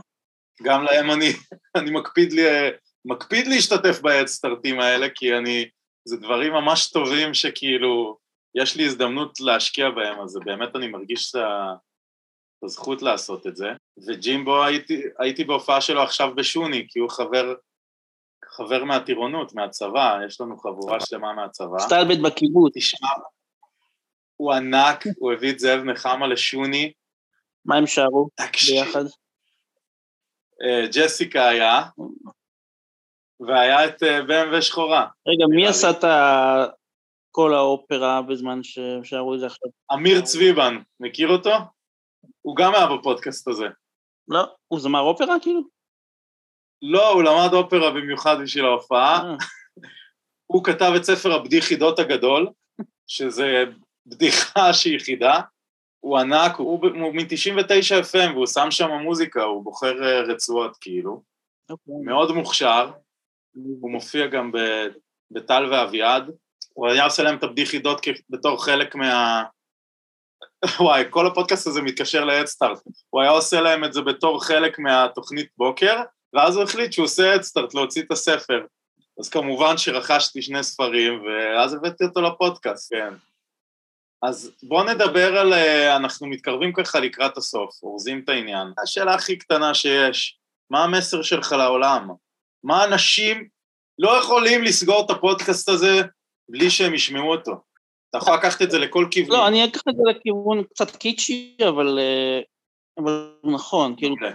[0.62, 1.32] גם להם אני,
[1.76, 2.42] אני מקפיד, לי,
[3.04, 5.68] מקפיד להשתתף בהדסטארטים האלה, כי אני,
[6.04, 8.18] זה דברים ממש טובים שכאילו,
[8.54, 11.40] יש לי הזדמנות להשקיע בהם, אז באמת אני מרגיש את
[12.64, 13.68] הזכות לעשות את זה.
[14.06, 17.54] וג'ימבו, הייתי, הייתי בהופעה שלו עכשיו בשוני, כי הוא חבר,
[18.44, 21.78] חבר מהטירונות, מהצבא, יש לנו חבורה שלמה מהצבא.
[21.78, 22.72] סטלבט בקיבוץ.
[22.76, 23.08] תשמע,
[24.36, 26.92] הוא ענק, הוא הביא את זאב נחמה לשוני.
[27.64, 28.28] מה הם שרו.
[28.68, 29.04] ביחד?
[30.62, 31.82] אה, ג'סיקה היה,
[33.40, 35.06] והיה את אה, BMW שחורה.
[35.26, 35.90] רגע, מי עשה.
[35.90, 36.04] את
[37.30, 39.70] כל האופרה בזמן ששרו את זה עכשיו?
[39.92, 41.52] אמיר צביבן, מכיר אותו?
[42.42, 43.66] הוא גם היה בפודקאסט הזה.
[44.28, 45.60] לא, הוא זמר אופרה כאילו?
[46.82, 49.16] לא, הוא למד אופרה במיוחד בשביל ההופעה.
[49.16, 49.36] אה,
[50.46, 52.48] הוא כתב את ספר הבדיח חידות הגדול,
[53.06, 53.64] שזה
[54.06, 55.40] בדיחה שהיא חידה.
[56.06, 61.22] הוא ענק, הוא, הוא מ-99 FM והוא שם שם מוזיקה, הוא בוחר אה, רצועות כאילו.
[61.70, 61.94] אוקיי.
[62.04, 62.90] מאוד מוכשר,
[63.80, 64.50] הוא מופיע גם
[65.30, 66.30] בטל ואביעד.
[66.72, 69.44] הוא היה עושה להם את הבדיח חידות כ- בתור חלק מה...
[70.80, 72.78] וואי, כל הפודקאסט הזה מתקשר להדסטארט.
[73.10, 76.02] הוא היה עושה להם את זה בתור חלק מהתוכנית בוקר,
[76.32, 78.66] ואז הוא החליט שהוא עושה הדסטארט, להוציא את הספר.
[79.20, 83.14] אז כמובן שרכשתי שני ספרים, ואז הבאתי אותו לפודקאסט, כן.
[84.22, 85.52] אז בואו נדבר על...
[85.52, 88.68] אה, אנחנו מתקרבים ככה לקראת הסוף, אורזים את העניין.
[88.82, 90.38] השאלה הכי קטנה שיש,
[90.70, 92.08] מה המסר שלך לעולם?
[92.64, 93.48] מה אנשים
[93.98, 96.02] לא יכולים לסגור את הפודקאסט הזה
[96.48, 97.52] בלי שהם ישמעו אותו?
[98.10, 99.36] אתה יכול לקחת את זה לכל כיוון.
[99.36, 102.40] לא, אני אקח את זה לכיוון קצת קיצ'י, אבל אה,
[102.98, 104.34] אבל נכון, כאילו, מעולה.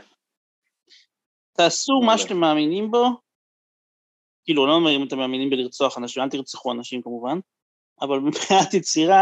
[1.58, 2.08] תעשו מעולה.
[2.08, 3.10] מה שאתם מאמינים בו,
[4.46, 7.40] כאילו, לא אומר אם אתם מאמינים בלרצוח אנשים, אל תרצחו אנשים כמובן,
[8.02, 9.22] אבל מבחינת יצירה,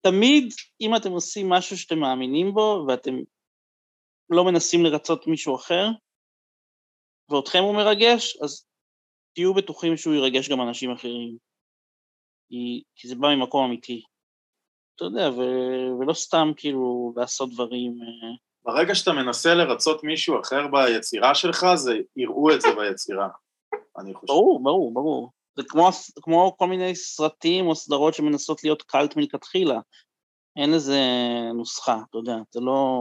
[0.00, 3.14] תמיד אם אתם עושים משהו שאתם מאמינים בו, ואתם
[4.30, 5.86] לא מנסים לרצות מישהו אחר,
[7.28, 8.66] ואותכם הוא מרגש, אז
[9.34, 11.36] תהיו בטוחים שהוא ירגש גם אנשים אחרים.
[12.48, 14.02] כי, כי זה בא ממקום אמיתי.
[14.96, 15.42] אתה יודע, ו,
[16.00, 17.92] ולא סתם כאילו לעשות דברים...
[18.02, 23.28] אה, ברגע שאתה מנסה לרצות מישהו אחר ביצירה שלך, זה יראו את זה ביצירה,
[23.98, 24.26] אני חושב.
[24.26, 25.30] ברור, ברור, ברור.
[25.56, 25.88] זה כמו,
[26.22, 29.80] כמו כל מיני סרטים או סדרות שמנסות להיות קאלט מלכתחילה.
[30.56, 31.00] אין לזה
[31.54, 33.00] נוסחה, אתה יודע, זה לא...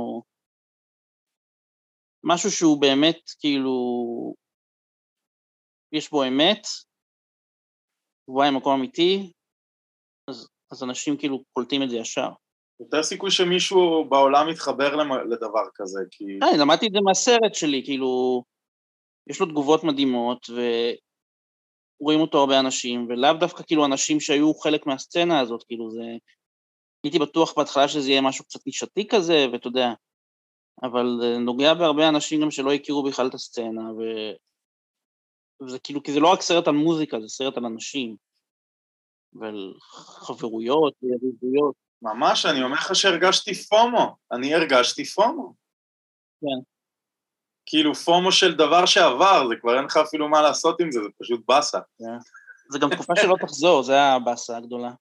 [2.24, 3.76] משהו שהוא באמת, כאילו,
[5.92, 6.62] יש בו אמת,
[8.26, 9.32] הוא בא ממקום אמיתי,
[10.30, 12.30] אז, אז אנשים כאילו קולטים את זה ישר.
[12.80, 14.96] יותר סיכוי שמישהו בעולם יתחבר
[15.30, 16.24] לדבר כזה, כי...
[16.44, 18.44] אה, למדתי את זה מהסרט שלי, כאילו,
[19.30, 20.50] יש לו תגובות מדהימות,
[22.02, 26.04] ורואים אותו הרבה אנשים, ולאו דווקא כאילו אנשים שהיו חלק מהסצנה הזאת, כאילו זה...
[27.04, 29.88] הייתי בטוח בהתחלה שזה יהיה משהו קצת נישתי כזה, ואתה יודע,
[30.84, 34.02] אבל זה נוגע בהרבה אנשים גם שלא הכירו בכלל את הסצנה, ו...
[35.62, 38.16] וזה כאילו, כי זה לא רק סרט על מוזיקה, זה סרט על אנשים,
[39.34, 39.74] ועל
[40.26, 41.76] חברויות ויריבויות.
[42.02, 44.16] ממש, אני אומר לך שהרגשתי פומו.
[44.32, 45.54] אני הרגשתי פומו.
[46.42, 46.71] כן.
[47.72, 51.10] כאילו פומו של דבר שעבר, זה כבר אין לך אפילו מה לעשות עם זה, זה
[51.22, 51.80] פשוט באסה.
[52.70, 54.92] זה גם תקופה שלא תחזור, זה הבאסה הגדולה.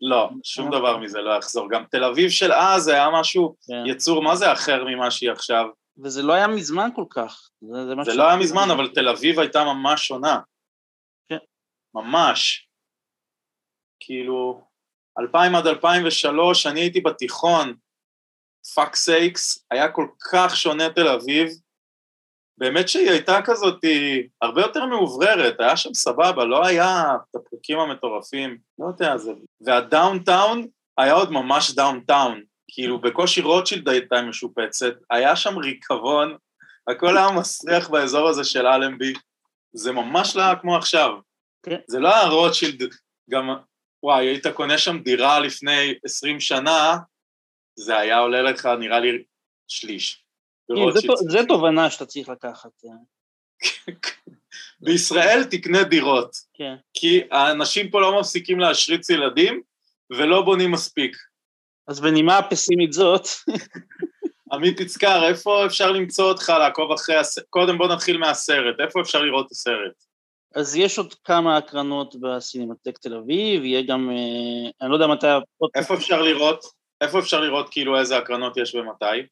[0.00, 0.80] לא, שום אוקיי.
[0.80, 1.70] דבר מזה לא יחזור.
[1.70, 3.82] גם תל אביב של אז היה משהו, כן.
[3.86, 5.66] יצור, מה זה אחר ממה שהיא עכשיו?
[6.04, 7.48] וזה לא היה מזמן כל כך.
[8.04, 10.40] זה, לא היה מזמן, אבל תל אביב הייתה ממש שונה.
[11.28, 11.38] כן.
[11.94, 12.68] ממש.
[14.00, 14.60] כאילו,
[15.18, 17.74] 2000 עד 2003, אני הייתי בתיכון,
[18.74, 21.63] fuck sakes, היה כל כך שונה תל אביב.
[22.58, 27.78] באמת שהיא הייתה כזאת, היא הרבה יותר מאווררת, היה שם סבבה, לא היה את הפקקים
[27.78, 29.32] המטורפים, לא יודע, זה...
[29.60, 30.66] וה downtown
[30.98, 36.36] היה עוד ממש downtown, כאילו בקושי רוטשילד הייתה משופצת, היה שם ריקבון,
[36.88, 39.12] הכל היה מסריח באזור הזה של אלנבי,
[39.72, 41.10] זה ממש לא היה כמו עכשיו.
[41.62, 41.76] כן.
[41.88, 42.82] זה לא היה רוטשילד,
[43.30, 43.48] גם,
[44.02, 46.96] וואי, היית קונה שם דירה לפני 20 שנה,
[47.78, 49.24] זה היה עולה לך, נראה לי,
[49.68, 50.23] שליש.
[51.28, 52.70] זה, תובנה שאתה צריך לקחת.
[52.84, 52.90] אה,
[54.80, 56.74] בישראל תקנה דירות, כן.
[56.94, 59.62] כי האנשים פה לא מפסיקים להשריץ ילדים
[60.10, 61.16] ולא בונים מספיק.
[61.88, 63.26] אז בנימה הפסימית זאת,
[64.52, 67.44] עמית יצקר, איפה אפשר למצוא אותך, לעקוב אחרי הסרט?
[67.50, 70.04] קודם בוא נתחיל מהסרט, איפה אפשר לראות את הסרט?
[70.54, 75.26] אז יש עוד כמה הקרנות בסינמטק תל אביב, יהיה גם, אה, אני לא יודע מתי...
[75.74, 76.64] איפה אפשר לראות?
[77.00, 79.26] איפה אפשר לראות כאילו איזה הקרנות יש ומתי?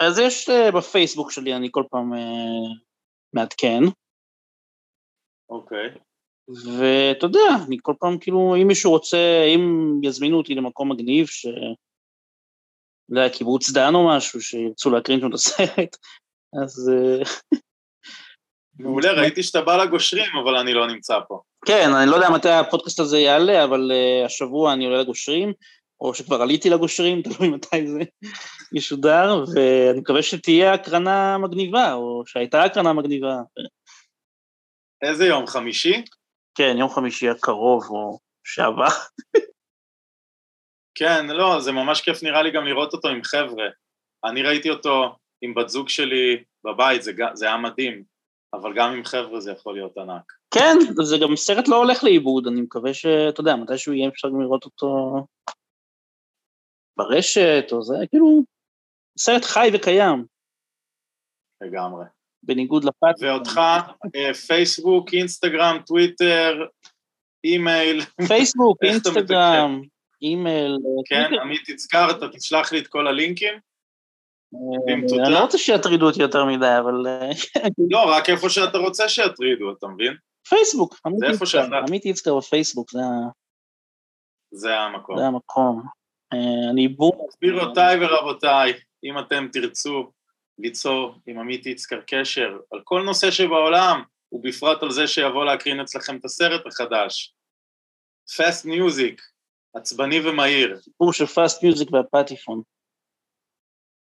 [0.00, 2.16] אז יש uh, בפייסבוק שלי, אני כל פעם uh,
[3.32, 3.80] מעדכן,
[5.50, 5.88] אוקיי.
[6.48, 9.60] ואתה יודע, אני כל פעם כאילו, אם מישהו רוצה, אם
[10.02, 11.46] יזמינו אותי למקום מגניב, ש...
[13.08, 15.96] לא יודע, קיבוץ דן או משהו, שירצו להקרין שם את הסרט,
[16.62, 16.92] אז...
[16.94, 17.22] אה,
[18.78, 21.40] מעולה, ראיתי שאתה בא לגושרים, אבל אני לא נמצא פה.
[21.66, 25.52] כן, אני לא יודע מתי הפודקאסט הזה יעלה, אבל uh, השבוע אני עולה לגושרים,
[26.04, 28.00] או שכבר עליתי לגושרים, תלוי מתי זה
[28.72, 33.36] ישודר, ואני מקווה שתהיה הקרנה מגניבה, או שהייתה הקרנה מגניבה.
[35.02, 36.04] איזה יום, חמישי?
[36.54, 38.88] כן, יום חמישי הקרוב, או שעבר.
[40.94, 43.64] כן, לא, זה ממש כיף נראה לי גם לראות אותו עם חבר'ה.
[44.24, 48.02] אני ראיתי אותו עם בת זוג שלי בבית, זה, זה היה מדהים,
[48.54, 50.32] אבל גם עם חבר'ה זה יכול להיות ענק.
[50.54, 54.40] כן, זה גם סרט לא הולך לאיבוד, אני מקווה שאתה יודע, מתישהו יהיה אפשר גם
[54.40, 55.16] לראות אותו
[56.96, 58.42] ברשת, או זה, כאילו,
[59.18, 60.24] סרט חי וקיים.
[61.60, 62.04] לגמרי.
[62.42, 63.14] בניגוד ל Fast.
[63.20, 63.60] ואותך,
[64.16, 66.66] אה, פייסבוק, אינסטגרם, טוויטר,
[67.44, 68.00] אימייל.
[68.28, 69.82] פייסבוק, אינסטגרם,
[70.22, 70.72] אימייל.
[70.72, 71.62] אה, כן, עמית
[72.10, 73.54] אתה תשלח לי את כל הלינקים.
[74.54, 76.94] אה, אני לא רוצה שיטרידו אותי יותר מדי, אבל...
[77.90, 80.14] לא, רק איפה שאתה רוצה שיטרידו, אתה מבין?
[80.48, 80.94] פייסבוק.
[81.88, 82.90] עמית יצקר בפייסבוק.
[84.50, 85.18] זה המקום.
[85.18, 85.82] זה המקום.
[86.70, 87.28] אני בור...
[87.36, 88.72] גבירותיי ורבותיי,
[89.04, 90.12] אם אתם תרצו
[90.58, 96.16] ליצור עם עמית יצקר קשר על כל נושא שבעולם, ובפרט על זה שיבוא להקרין אצלכם
[96.16, 97.34] את הסרט החדש.
[98.36, 99.22] פאסט מיוזיק,
[99.74, 100.80] עצבני ומהיר.
[100.80, 102.62] סיפור של Fast Music והפטיפון.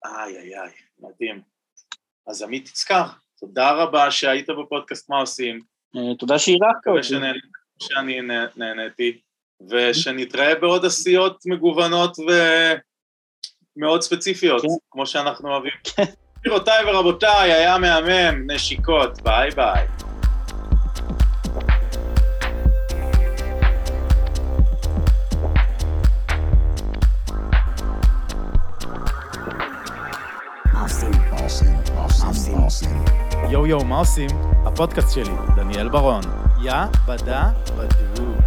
[0.05, 1.43] איי איי איי, מדהים.
[2.27, 3.05] אז עמית איצקר,
[3.41, 5.61] תודה רבה שהיית בפודקאסט מה עושים.
[5.97, 7.09] אה, תודה שאירחת אותי.
[7.83, 8.21] שאני
[8.57, 9.21] נהניתי,
[9.69, 12.17] ושנתראה בעוד עשיות מגוונות
[13.77, 14.69] ומאוד ספציפיות, כן.
[14.91, 15.73] כמו שאנחנו אוהבים.
[15.97, 16.05] כן.
[16.41, 19.87] גבירותיי ורבותיי, היה מהמם, נשיקות, ביי ביי.
[33.51, 34.31] יואו יואו, מה עושים?
[34.67, 36.23] הפודקאסט שלי, דניאל ברון.
[36.63, 36.73] יא
[37.07, 38.40] בדה בדו.